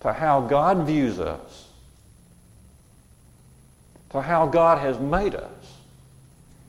to 0.01 0.13
how 0.13 0.43
God 0.43 0.87
views 0.87 1.19
us, 1.19 1.69
to 4.11 4.21
how 4.21 4.47
God 4.47 4.79
has 4.79 4.99
made 4.99 5.35
us? 5.35 5.51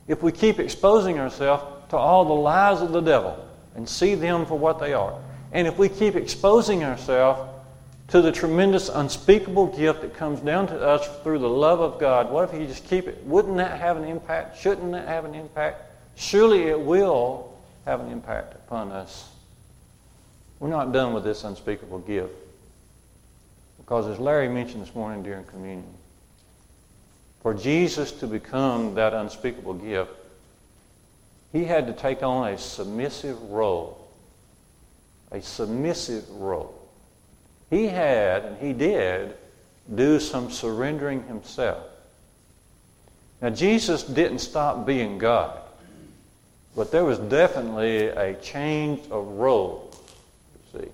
If 0.06 0.22
we 0.22 0.32
keep 0.32 0.58
exposing 0.58 1.18
ourselves 1.18 1.62
to 1.90 1.96
all 1.96 2.24
the 2.24 2.34
lies 2.34 2.80
of 2.80 2.92
the 2.92 3.00
devil 3.00 3.46
and 3.74 3.88
see 3.88 4.14
them 4.14 4.46
for 4.46 4.58
what 4.58 4.78
they 4.78 4.92
are, 4.92 5.18
and 5.52 5.66
if 5.66 5.78
we 5.78 5.88
keep 5.88 6.16
exposing 6.16 6.84
ourselves 6.84 7.53
to 8.08 8.20
the 8.20 8.32
tremendous 8.32 8.88
unspeakable 8.88 9.68
gift 9.68 10.02
that 10.02 10.14
comes 10.14 10.40
down 10.40 10.66
to 10.66 10.78
us 10.78 11.08
through 11.22 11.38
the 11.38 11.48
love 11.48 11.80
of 11.80 11.98
God, 11.98 12.30
what 12.30 12.52
if 12.52 12.60
you 12.60 12.66
just 12.66 12.84
keep 12.86 13.08
it? 13.08 13.24
Wouldn't 13.24 13.56
that 13.56 13.80
have 13.80 13.96
an 13.96 14.04
impact? 14.04 14.58
Shouldn't 14.58 14.92
that 14.92 15.08
have 15.08 15.24
an 15.24 15.34
impact? 15.34 15.82
Surely 16.16 16.64
it 16.64 16.80
will 16.80 17.58
have 17.86 18.00
an 18.00 18.10
impact 18.10 18.54
upon 18.54 18.92
us. 18.92 19.30
We're 20.60 20.68
not 20.68 20.92
done 20.92 21.14
with 21.14 21.24
this 21.24 21.44
unspeakable 21.44 22.00
gift. 22.00 22.32
Because 23.78 24.06
as 24.06 24.18
Larry 24.18 24.48
mentioned 24.48 24.82
this 24.82 24.94
morning 24.94 25.22
during 25.22 25.44
communion, 25.44 25.92
for 27.42 27.52
Jesus 27.52 28.12
to 28.12 28.26
become 28.26 28.94
that 28.94 29.12
unspeakable 29.12 29.74
gift, 29.74 30.12
he 31.52 31.64
had 31.64 31.86
to 31.86 31.92
take 31.92 32.22
on 32.22 32.48
a 32.48 32.58
submissive 32.58 33.40
role. 33.50 34.08
A 35.30 35.42
submissive 35.42 36.28
role. 36.30 36.83
He 37.74 37.88
had, 37.88 38.44
and 38.44 38.56
he 38.58 38.72
did, 38.72 39.34
do 39.92 40.20
some 40.20 40.48
surrendering 40.48 41.24
himself. 41.24 41.84
Now, 43.42 43.50
Jesus 43.50 44.04
didn't 44.04 44.38
stop 44.38 44.86
being 44.86 45.18
God, 45.18 45.58
but 46.76 46.92
there 46.92 47.04
was 47.04 47.18
definitely 47.18 48.06
a 48.06 48.34
change 48.34 49.00
of 49.10 49.26
role. 49.26 49.92
See, 50.72 50.86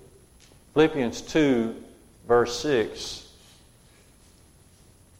Philippians 0.73 1.21
2, 1.21 1.75
verse 2.27 2.59
6 2.61 3.31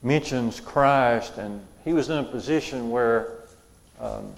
mentions 0.02 0.60
Christ, 0.60 1.38
and 1.38 1.64
he 1.86 1.94
was 1.94 2.10
in 2.10 2.18
a 2.18 2.24
position 2.24 2.90
where 2.90 3.34
um, 4.00 4.34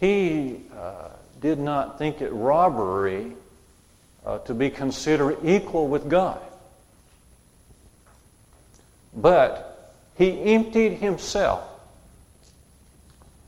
he 0.00 0.62
uh, 0.74 1.10
did 1.42 1.58
not 1.58 1.98
think 1.98 2.22
it 2.22 2.32
robbery 2.32 3.34
uh, 4.24 4.38
to 4.38 4.54
be 4.54 4.70
considered 4.70 5.38
equal 5.44 5.88
with 5.88 6.08
God. 6.08 6.40
But 9.14 9.94
he 10.16 10.40
emptied 10.42 10.94
himself, 10.94 11.62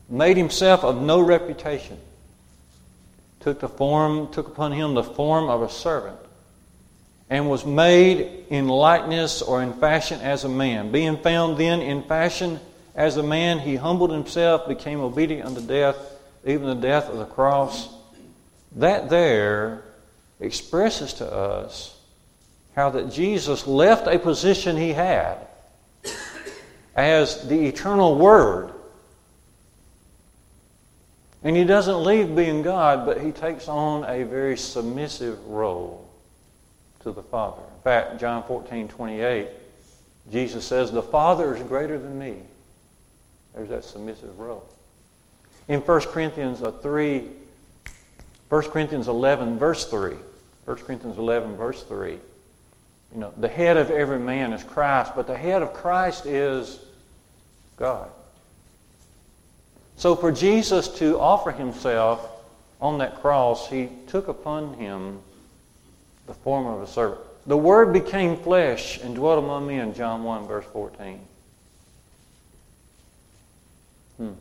made 0.09 0.37
himself 0.37 0.83
of 0.83 1.01
no 1.01 1.21
reputation, 1.21 1.97
took 3.39 3.59
the 3.59 3.69
form, 3.69 4.31
took 4.31 4.47
upon 4.47 4.71
him 4.71 4.93
the 4.93 5.03
form 5.03 5.49
of 5.49 5.61
a 5.61 5.69
servant, 5.69 6.17
and 7.29 7.49
was 7.49 7.65
made 7.65 8.45
in 8.49 8.67
likeness 8.67 9.41
or 9.41 9.61
in 9.61 9.73
fashion 9.73 10.19
as 10.21 10.43
a 10.43 10.49
man. 10.49 10.91
Being 10.91 11.17
found 11.17 11.57
then 11.57 11.81
in 11.81 12.03
fashion 12.03 12.59
as 12.95 13.17
a 13.17 13.23
man, 13.23 13.59
he 13.59 13.75
humbled 13.75 14.11
himself, 14.11 14.67
became 14.67 14.99
obedient 14.99 15.45
unto 15.45 15.61
death, 15.61 15.95
even 16.45 16.67
the 16.67 16.75
death 16.75 17.09
of 17.09 17.17
the 17.17 17.25
cross. 17.25 17.89
That 18.75 19.09
there 19.09 19.83
expresses 20.43 21.13
to 21.13 21.31
us 21.31 21.97
how 22.75 22.89
that 22.91 23.11
Jesus 23.11 23.67
left 23.67 24.07
a 24.07 24.19
position 24.19 24.75
he 24.77 24.93
had 24.93 25.37
as 26.95 27.47
the 27.47 27.67
eternal 27.67 28.17
Word. 28.17 28.71
And 31.43 31.57
he 31.57 31.65
doesn't 31.65 32.03
leave 32.03 32.35
being 32.35 32.61
God, 32.61 33.05
but 33.05 33.21
he 33.21 33.31
takes 33.31 33.67
on 33.67 34.05
a 34.05 34.23
very 34.23 34.57
submissive 34.57 35.45
role 35.45 36.09
to 37.01 37.11
the 37.11 37.23
Father. 37.23 37.61
In 37.61 37.81
fact, 37.83 38.19
John 38.19 38.43
14, 38.43 38.87
28, 38.87 39.49
Jesus 40.31 40.65
says, 40.65 40.91
The 40.91 41.01
Father 41.01 41.55
is 41.55 41.61
greater 41.63 41.99
than 41.99 42.17
me. 42.17 42.37
There's 43.53 43.69
that 43.69 43.83
submissive 43.83 44.39
role. 44.39 44.65
In 45.67 45.81
1 45.81 46.01
Corinthians 46.01 46.63
uh, 46.63 46.71
3, 46.71 47.27
1 48.49 48.61
Corinthians 48.63 49.07
11, 49.07 49.59
verse 49.59 49.85
3, 49.89 50.15
1 50.65 50.77
Corinthians 50.77 51.17
11, 51.17 51.55
verse 51.55 51.83
3, 51.83 52.11
you 52.11 52.19
know, 53.19 53.33
the 53.37 53.47
head 53.47 53.77
of 53.77 53.91
every 53.91 54.19
man 54.19 54.53
is 54.53 54.63
Christ, 54.63 55.11
but 55.15 55.27
the 55.27 55.37
head 55.37 55.61
of 55.61 55.73
Christ 55.73 56.25
is 56.25 56.79
God. 57.77 58.09
So 59.97 60.15
for 60.15 60.31
Jesus 60.31 60.87
to 60.99 61.19
offer 61.19 61.51
himself 61.51 62.29
on 62.81 62.97
that 62.97 63.21
cross, 63.21 63.69
he 63.69 63.89
took 64.07 64.27
upon 64.27 64.73
him 64.75 65.19
the 66.27 66.33
form 66.33 66.65
of 66.65 66.81
a 66.81 66.87
servant. 66.87 67.21
The 67.45 67.57
Word 67.57 67.91
became 67.93 68.37
flesh 68.37 68.99
and 68.99 69.15
dwelt 69.15 69.43
among 69.43 69.67
men, 69.67 69.93
John 69.93 70.23
1, 70.23 70.47
verse 70.47 70.65
14. 70.71 71.19
Hmm. 74.17 74.31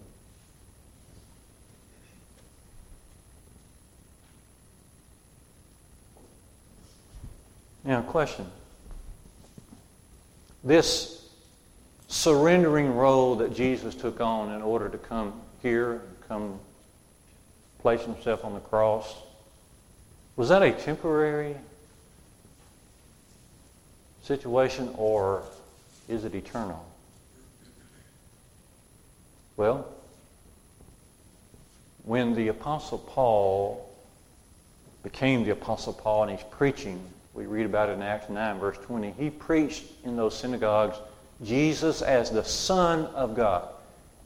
Now, 7.84 8.02
question. 8.02 8.46
This 10.62 11.28
surrendering 12.06 12.94
role 12.94 13.36
that 13.36 13.54
Jesus 13.54 13.94
took 13.94 14.20
on 14.20 14.54
in 14.54 14.62
order 14.62 14.88
to 14.88 14.98
come 14.98 15.32
here, 15.62 15.92
and 15.92 16.28
come 16.28 16.60
place 17.80 18.02
himself 18.02 18.44
on 18.44 18.54
the 18.54 18.60
cross, 18.60 19.14
was 20.36 20.48
that 20.48 20.62
a 20.62 20.72
temporary 20.72 21.56
situation 24.22 24.94
or 24.96 25.42
is 26.08 26.24
it 26.24 26.34
eternal? 26.34 26.84
Well, 29.56 29.86
when 32.04 32.34
the 32.34 32.48
Apostle 32.48 32.98
Paul 32.98 33.88
became 35.02 35.44
the 35.44 35.50
Apostle 35.50 35.92
Paul 35.92 36.24
and 36.24 36.32
he's 36.32 36.46
preaching, 36.50 37.02
we 37.34 37.46
read 37.46 37.66
about 37.66 37.88
it 37.88 37.92
in 37.92 38.02
Acts 38.02 38.28
9, 38.28 38.58
verse 38.58 38.78
20, 38.78 39.12
he 39.12 39.30
preached 39.30 39.84
in 40.04 40.16
those 40.16 40.36
synagogues 40.36 40.96
Jesus 41.42 42.02
as 42.02 42.30
the 42.30 42.44
Son 42.44 43.06
of 43.06 43.34
God. 43.34 43.68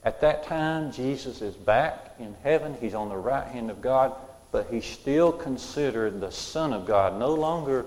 At 0.04 0.20
that 0.20 0.44
time, 0.44 0.92
Jesus 0.92 1.40
is 1.40 1.54
back 1.54 2.14
in 2.18 2.34
heaven. 2.42 2.76
He's 2.80 2.94
on 2.94 3.08
the 3.08 3.16
right 3.16 3.46
hand 3.46 3.70
of 3.70 3.80
God, 3.80 4.12
but 4.52 4.68
he's 4.70 4.84
still 4.84 5.32
considered 5.32 6.20
the 6.20 6.30
Son 6.30 6.72
of 6.72 6.86
God, 6.86 7.18
no 7.18 7.34
longer 7.34 7.86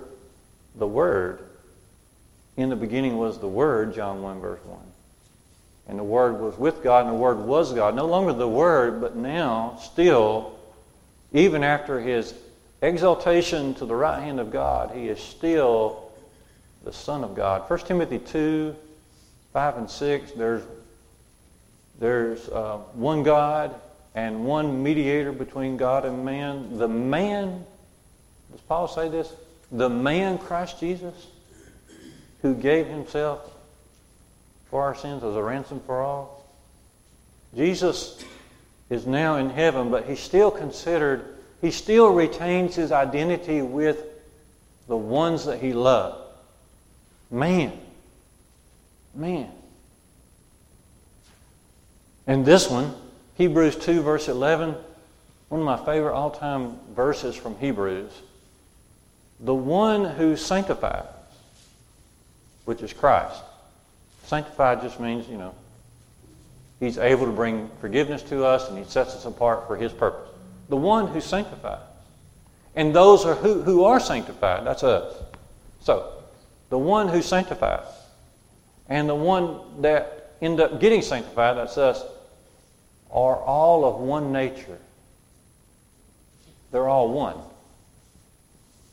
the 0.75 0.87
Word, 0.87 1.39
in 2.57 2.69
the 2.69 2.75
beginning 2.75 3.17
was 3.17 3.39
the 3.39 3.47
Word, 3.47 3.93
John 3.93 4.21
1, 4.21 4.41
verse 4.41 4.59
1. 4.65 4.79
And 5.87 5.97
the 5.97 6.03
Word 6.03 6.41
was 6.41 6.57
with 6.57 6.83
God, 6.83 7.05
and 7.05 7.15
the 7.15 7.19
Word 7.19 7.39
was 7.39 7.73
God. 7.73 7.95
No 7.95 8.05
longer 8.05 8.33
the 8.33 8.49
Word, 8.49 8.99
but 8.99 9.15
now, 9.15 9.79
still, 9.81 10.59
even 11.31 11.63
after 11.63 12.01
his 12.01 12.33
exaltation 12.81 13.73
to 13.75 13.85
the 13.85 13.95
right 13.95 14.21
hand 14.21 14.39
of 14.39 14.51
God, 14.51 14.91
he 14.95 15.07
is 15.07 15.19
still 15.19 16.11
the 16.83 16.93
Son 16.93 17.23
of 17.23 17.35
God. 17.35 17.69
1 17.69 17.79
Timothy 17.79 18.19
2, 18.19 18.75
5 19.53 19.77
and 19.77 19.89
6, 19.89 20.31
there's, 20.31 20.63
there's 21.99 22.47
uh, 22.49 22.77
one 22.93 23.23
God 23.23 23.75
and 24.15 24.45
one 24.45 24.81
mediator 24.81 25.31
between 25.31 25.77
God 25.77 26.05
and 26.05 26.23
man. 26.23 26.77
The 26.77 26.87
man, 26.87 27.65
does 28.51 28.61
Paul 28.61 28.87
say 28.87 29.09
this? 29.09 29.31
The 29.71 29.89
man, 29.89 30.37
Christ 30.37 30.79
Jesus 30.79 31.27
who 32.41 32.55
gave 32.55 32.87
himself 32.87 33.51
for 34.69 34.83
our 34.83 34.95
sins 34.95 35.23
as 35.23 35.35
a 35.35 35.43
ransom 35.43 35.81
for 35.85 36.01
all. 36.01 36.45
Jesus 37.55 38.23
is 38.89 39.05
now 39.05 39.37
in 39.37 39.49
heaven, 39.49 39.89
but 39.89 40.05
he's 40.05 40.19
still 40.19 40.51
considered, 40.51 41.38
he 41.61 41.71
still 41.71 42.13
retains 42.13 42.75
his 42.75 42.91
identity 42.91 43.61
with 43.61 44.03
the 44.87 44.97
ones 44.97 45.45
that 45.45 45.59
he 45.59 45.73
loved. 45.73 46.17
Man. 47.29 47.77
Man. 49.13 49.51
And 52.27 52.45
this 52.45 52.69
one, 52.69 52.93
Hebrews 53.35 53.75
2, 53.77 54.01
verse 54.01 54.27
11, 54.27 54.75
one 55.49 55.61
of 55.61 55.65
my 55.65 55.77
favorite 55.77 56.13
all 56.13 56.31
time 56.31 56.77
verses 56.95 57.35
from 57.35 57.57
Hebrews. 57.57 58.11
The 59.39 59.55
one 59.55 60.05
who 60.05 60.35
sanctifies 60.35 61.07
which 62.69 62.83
is 62.83 62.93
Christ. 62.93 63.41
Sanctified 64.25 64.83
just 64.83 64.99
means, 64.99 65.27
you 65.27 65.39
know, 65.39 65.55
He's 66.79 66.99
able 66.99 67.25
to 67.25 67.31
bring 67.31 67.67
forgiveness 67.81 68.21
to 68.23 68.45
us 68.45 68.69
and 68.69 68.77
He 68.77 68.83
sets 68.83 69.15
us 69.15 69.25
apart 69.25 69.65
for 69.65 69.75
His 69.75 69.91
purpose. 69.91 70.29
The 70.69 70.77
one 70.77 71.07
who 71.07 71.19
sanctifies. 71.19 71.81
And 72.75 72.95
those 72.95 73.25
are 73.25 73.35
who, 73.35 73.61
who 73.61 73.83
are 73.83 73.99
sanctified. 73.99 74.65
That's 74.65 74.83
us. 74.83 75.13
So, 75.81 76.13
the 76.69 76.77
one 76.77 77.07
who 77.07 77.21
sanctifies 77.21 77.87
and 78.87 79.09
the 79.09 79.15
one 79.15 79.81
that 79.81 80.33
end 80.41 80.59
up 80.59 80.79
getting 80.79 81.01
sanctified, 81.01 81.57
that's 81.57 81.77
us, 81.77 82.03
are 83.11 83.37
all 83.37 83.85
of 83.85 83.99
one 83.99 84.31
nature. 84.31 84.77
They're 86.71 86.87
all 86.87 87.09
one. 87.09 87.37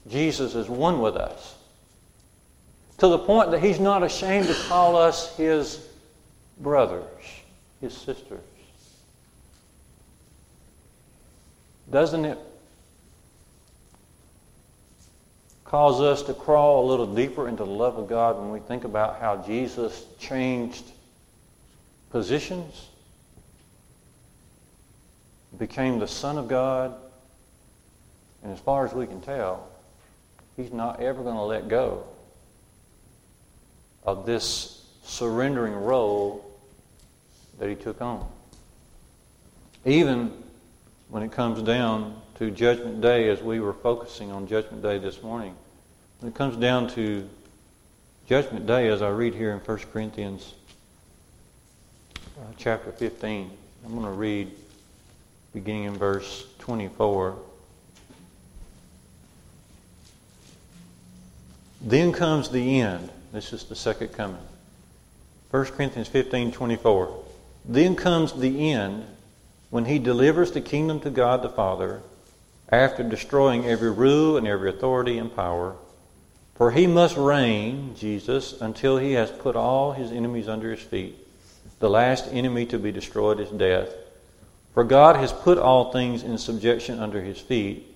Jesus 0.08 0.54
is 0.54 0.68
one 0.68 1.00
with 1.00 1.16
us. 1.16 1.54
To 2.98 3.08
the 3.08 3.18
point 3.18 3.50
that 3.50 3.62
he's 3.62 3.78
not 3.78 4.02
ashamed 4.02 4.46
to 4.46 4.54
call 4.68 4.96
us 4.96 5.36
his 5.36 5.86
brothers, 6.58 7.02
his 7.80 7.94
sisters. 7.94 8.40
Doesn't 11.90 12.24
it 12.24 12.38
cause 15.64 16.00
us 16.00 16.22
to 16.22 16.34
crawl 16.34 16.84
a 16.84 16.86
little 16.88 17.12
deeper 17.12 17.48
into 17.48 17.64
the 17.64 17.70
love 17.70 17.98
of 17.98 18.08
God 18.08 18.38
when 18.38 18.50
we 18.50 18.60
think 18.60 18.84
about 18.84 19.20
how 19.20 19.36
Jesus 19.36 20.04
changed 20.18 20.84
positions, 22.10 22.88
became 25.58 25.98
the 25.98 26.08
Son 26.08 26.38
of 26.38 26.48
God, 26.48 26.94
and 28.42 28.52
as 28.52 28.60
far 28.60 28.86
as 28.86 28.92
we 28.92 29.06
can 29.06 29.20
tell, 29.20 29.68
He's 30.56 30.72
not 30.72 31.00
ever 31.00 31.22
going 31.22 31.34
to 31.34 31.42
let 31.42 31.68
go 31.68 32.04
of 34.04 34.24
this 34.24 34.84
surrendering 35.04 35.74
role 35.74 36.44
that 37.58 37.68
He 37.68 37.74
took 37.74 38.00
on. 38.00 38.26
Even 39.84 40.32
when 41.08 41.22
it 41.22 41.32
comes 41.32 41.62
down 41.62 42.20
to 42.38 42.50
Judgment 42.50 43.00
Day, 43.00 43.28
as 43.28 43.40
we 43.42 43.60
were 43.60 43.72
focusing 43.72 44.32
on 44.32 44.46
Judgment 44.46 44.82
Day 44.82 44.98
this 44.98 45.22
morning, 45.22 45.54
when 46.20 46.30
it 46.30 46.34
comes 46.34 46.56
down 46.56 46.88
to 46.90 47.28
Judgment 48.26 48.66
Day, 48.66 48.88
as 48.88 49.02
I 49.02 49.08
read 49.10 49.34
here 49.34 49.52
in 49.52 49.58
1 49.58 49.78
Corinthians 49.92 50.54
uh, 52.16 52.42
chapter 52.56 52.90
15, 52.92 53.50
I'm 53.84 53.92
going 53.92 54.04
to 54.04 54.10
read 54.10 54.50
beginning 55.54 55.84
in 55.84 55.94
verse 55.94 56.44
24. 56.58 57.36
Then 61.82 62.12
comes 62.12 62.50
the 62.50 62.80
end. 62.80 63.10
This 63.32 63.52
is 63.52 63.64
the 63.64 63.76
second 63.76 64.08
coming. 64.08 64.40
1 65.50 65.64
Corinthians 65.66 66.08
15 66.08 66.52
24. 66.52 67.24
Then 67.64 67.94
comes 67.94 68.32
the 68.32 68.72
end 68.72 69.06
when 69.76 69.84
he 69.84 69.98
delivers 69.98 70.52
the 70.52 70.60
kingdom 70.62 70.98
to 70.98 71.10
God 71.10 71.42
the 71.42 71.50
Father 71.50 72.00
after 72.70 73.02
destroying 73.02 73.66
every 73.66 73.90
rule 73.90 74.38
and 74.38 74.48
every 74.48 74.70
authority 74.70 75.18
and 75.18 75.36
power. 75.36 75.76
For 76.54 76.70
he 76.70 76.86
must 76.86 77.14
reign, 77.18 77.94
Jesus, 77.94 78.58
until 78.58 78.96
he 78.96 79.12
has 79.12 79.30
put 79.30 79.54
all 79.54 79.92
his 79.92 80.12
enemies 80.12 80.48
under 80.48 80.70
his 80.70 80.80
feet. 80.80 81.14
The 81.78 81.90
last 81.90 82.26
enemy 82.32 82.64
to 82.64 82.78
be 82.78 82.90
destroyed 82.90 83.38
is 83.38 83.50
death. 83.50 83.90
For 84.72 84.82
God 84.82 85.16
has 85.16 85.30
put 85.30 85.58
all 85.58 85.92
things 85.92 86.22
in 86.22 86.38
subjection 86.38 86.98
under 86.98 87.20
his 87.20 87.38
feet. 87.38 87.86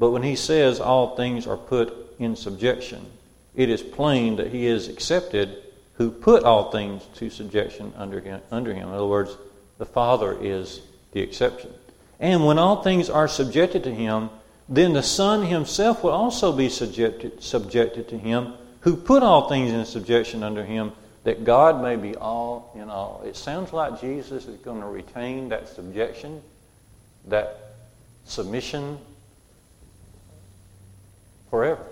But 0.00 0.10
when 0.10 0.24
he 0.24 0.34
says 0.34 0.80
all 0.80 1.14
things 1.14 1.46
are 1.46 1.56
put 1.56 1.94
in 2.18 2.34
subjection, 2.34 3.06
it 3.54 3.68
is 3.68 3.82
plain 3.82 4.34
that 4.34 4.48
he 4.48 4.66
is 4.66 4.88
accepted 4.88 5.62
who 5.94 6.10
put 6.10 6.42
all 6.42 6.72
things 6.72 7.04
to 7.14 7.30
subjection 7.30 7.92
under 7.96 8.18
him. 8.18 8.40
Under 8.50 8.74
him. 8.74 8.88
In 8.88 8.94
other 8.94 9.06
words, 9.06 9.36
the 9.78 9.86
Father 9.86 10.36
is 10.40 10.80
the 11.12 11.20
exception. 11.20 11.70
And 12.18 12.44
when 12.44 12.58
all 12.58 12.82
things 12.82 13.08
are 13.08 13.28
subjected 13.28 13.84
to 13.84 13.94
him, 13.94 14.30
then 14.68 14.92
the 14.92 15.02
Son 15.02 15.44
himself 15.44 16.04
will 16.04 16.12
also 16.12 16.52
be 16.52 16.68
subjected, 16.68 17.42
subjected 17.42 18.08
to 18.08 18.18
him 18.18 18.54
who 18.80 18.96
put 18.96 19.22
all 19.22 19.48
things 19.48 19.72
in 19.72 19.84
subjection 19.84 20.42
under 20.42 20.64
him, 20.64 20.92
that 21.24 21.44
God 21.44 21.82
may 21.82 21.96
be 21.96 22.16
all 22.16 22.72
in 22.74 22.88
all. 22.88 23.22
It 23.26 23.36
sounds 23.36 23.72
like 23.72 24.00
Jesus 24.00 24.46
is 24.46 24.56
going 24.58 24.80
to 24.80 24.86
retain 24.86 25.48
that 25.50 25.68
subjection, 25.68 26.40
that 27.26 27.74
submission 28.24 28.98
forever. 31.50 31.84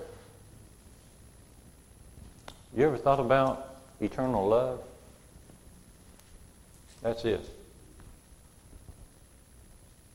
You 2.77 2.87
ever 2.87 2.97
thought 2.97 3.21
about 3.21 3.77
eternal 4.01 4.47
love? 4.47 4.81
That's 7.03 7.25
it. 7.25 7.41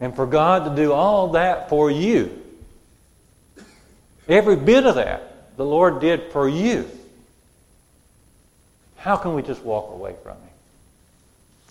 And 0.04 0.14
for 0.14 0.26
God 0.26 0.66
to 0.66 0.76
do 0.76 0.92
all 0.92 1.30
that 1.30 1.70
for 1.70 1.90
you, 1.90 2.38
every 4.28 4.58
bit 4.58 4.86
of 4.86 4.96
that 4.96 5.56
the 5.56 5.64
Lord 5.66 6.02
did 6.02 6.32
for 6.34 6.50
you, 6.50 6.90
how 8.98 9.16
can 9.16 9.34
we 9.34 9.42
just 9.42 9.64
walk 9.64 9.94
away 9.94 10.14
from 10.22 10.34
Him? 10.34 10.50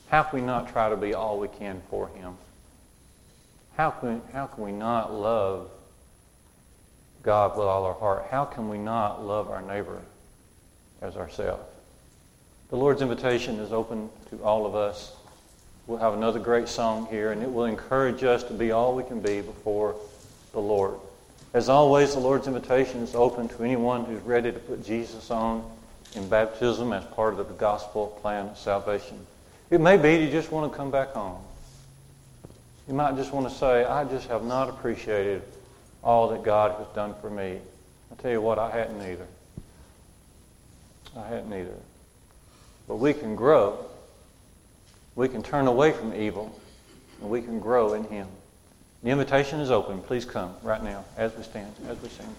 How 0.09 0.23
can 0.23 0.41
we 0.41 0.47
not 0.47 0.73
try 0.73 0.89
to 0.89 0.97
be 0.97 1.13
all 1.13 1.39
we 1.39 1.49
can 1.49 1.83
for 1.91 2.09
Him? 2.09 2.39
How 3.77 3.91
can, 3.91 4.23
how 4.33 4.47
can 4.47 4.65
we 4.65 4.73
not 4.73 5.13
love 5.13 5.71
God 7.23 7.59
with 7.59 7.67
all 7.67 7.85
our 7.85 7.95
heart? 7.95 8.29
How 8.31 8.47
can 8.47 8.71
we 8.71 8.79
not 8.79 9.23
love 9.23 9.51
our 9.51 9.61
neighbor 9.61 10.01
as 11.03 11.17
ourselves. 11.17 11.63
The 12.71 12.77
Lord's 12.77 13.03
invitation 13.03 13.59
is 13.59 13.73
open 13.73 14.09
to 14.31 14.43
all 14.43 14.65
of 14.65 14.75
us. 14.75 15.15
We'll 15.87 15.99
have 15.99 16.15
another 16.15 16.39
great 16.39 16.69
song 16.69 17.07
here, 17.11 17.33
and 17.33 17.43
it 17.43 17.53
will 17.53 17.65
encourage 17.65 18.23
us 18.23 18.45
to 18.45 18.53
be 18.53 18.71
all 18.71 18.95
we 18.95 19.03
can 19.03 19.21
be 19.21 19.41
before 19.41 19.97
the 20.53 20.61
Lord. 20.61 20.95
As 21.55 21.69
always, 21.69 22.15
the 22.15 22.21
Lord's 22.21 22.47
invitation 22.47 23.01
is 23.01 23.15
open 23.15 23.49
to 23.49 23.65
anyone 23.65 24.05
who's 24.05 24.23
ready 24.23 24.53
to 24.53 24.59
put 24.59 24.85
Jesus 24.85 25.31
on 25.31 25.69
in 26.15 26.29
baptism 26.29 26.93
as 26.93 27.05
part 27.07 27.39
of 27.39 27.49
the 27.49 27.55
gospel 27.55 28.19
plan 28.23 28.47
of 28.47 28.59
salvation. 28.59 29.27
It 29.71 29.81
may 29.81 29.97
be 29.97 30.25
you 30.25 30.31
just 30.31 30.53
want 30.53 30.71
to 30.71 30.77
come 30.77 30.91
back 30.91 31.13
home. 31.13 31.43
You 32.87 32.95
might 32.95 33.17
just 33.17 33.33
want 33.33 33.49
to 33.49 33.55
say, 33.55 33.85
I 33.85 34.05
just 34.05 34.29
have 34.29 34.45
not 34.45 34.69
appreciated 34.69 35.43
all 36.05 36.29
that 36.29 36.43
God 36.43 36.79
has 36.79 36.87
done 36.95 37.15
for 37.21 37.31
me. 37.31 37.59
I 38.11 38.23
tell 38.23 38.31
you 38.31 38.41
what, 38.41 38.59
I 38.59 38.71
hadn't 38.71 39.01
either. 39.03 39.27
I 41.17 41.27
hadn't 41.27 41.53
either. 41.53 41.77
But 42.87 42.97
we 42.97 43.15
can 43.15 43.35
grow. 43.35 43.85
We 45.15 45.29
can 45.29 45.43
turn 45.43 45.67
away 45.67 45.93
from 45.93 46.15
evil, 46.15 46.59
and 47.21 47.29
we 47.29 47.43
can 47.43 47.61
grow 47.61 47.95
in 47.95 48.05
Him. 48.05 48.29
The 49.03 49.11
invitation 49.11 49.61
is 49.61 49.71
open. 49.71 50.01
Please 50.01 50.25
come 50.25 50.55
right 50.63 50.83
now 50.83 51.05
as 51.17 51.35
we 51.37 51.43
stand, 51.43 51.75
as 51.89 52.01
we 52.01 52.09
sing. 52.09 52.35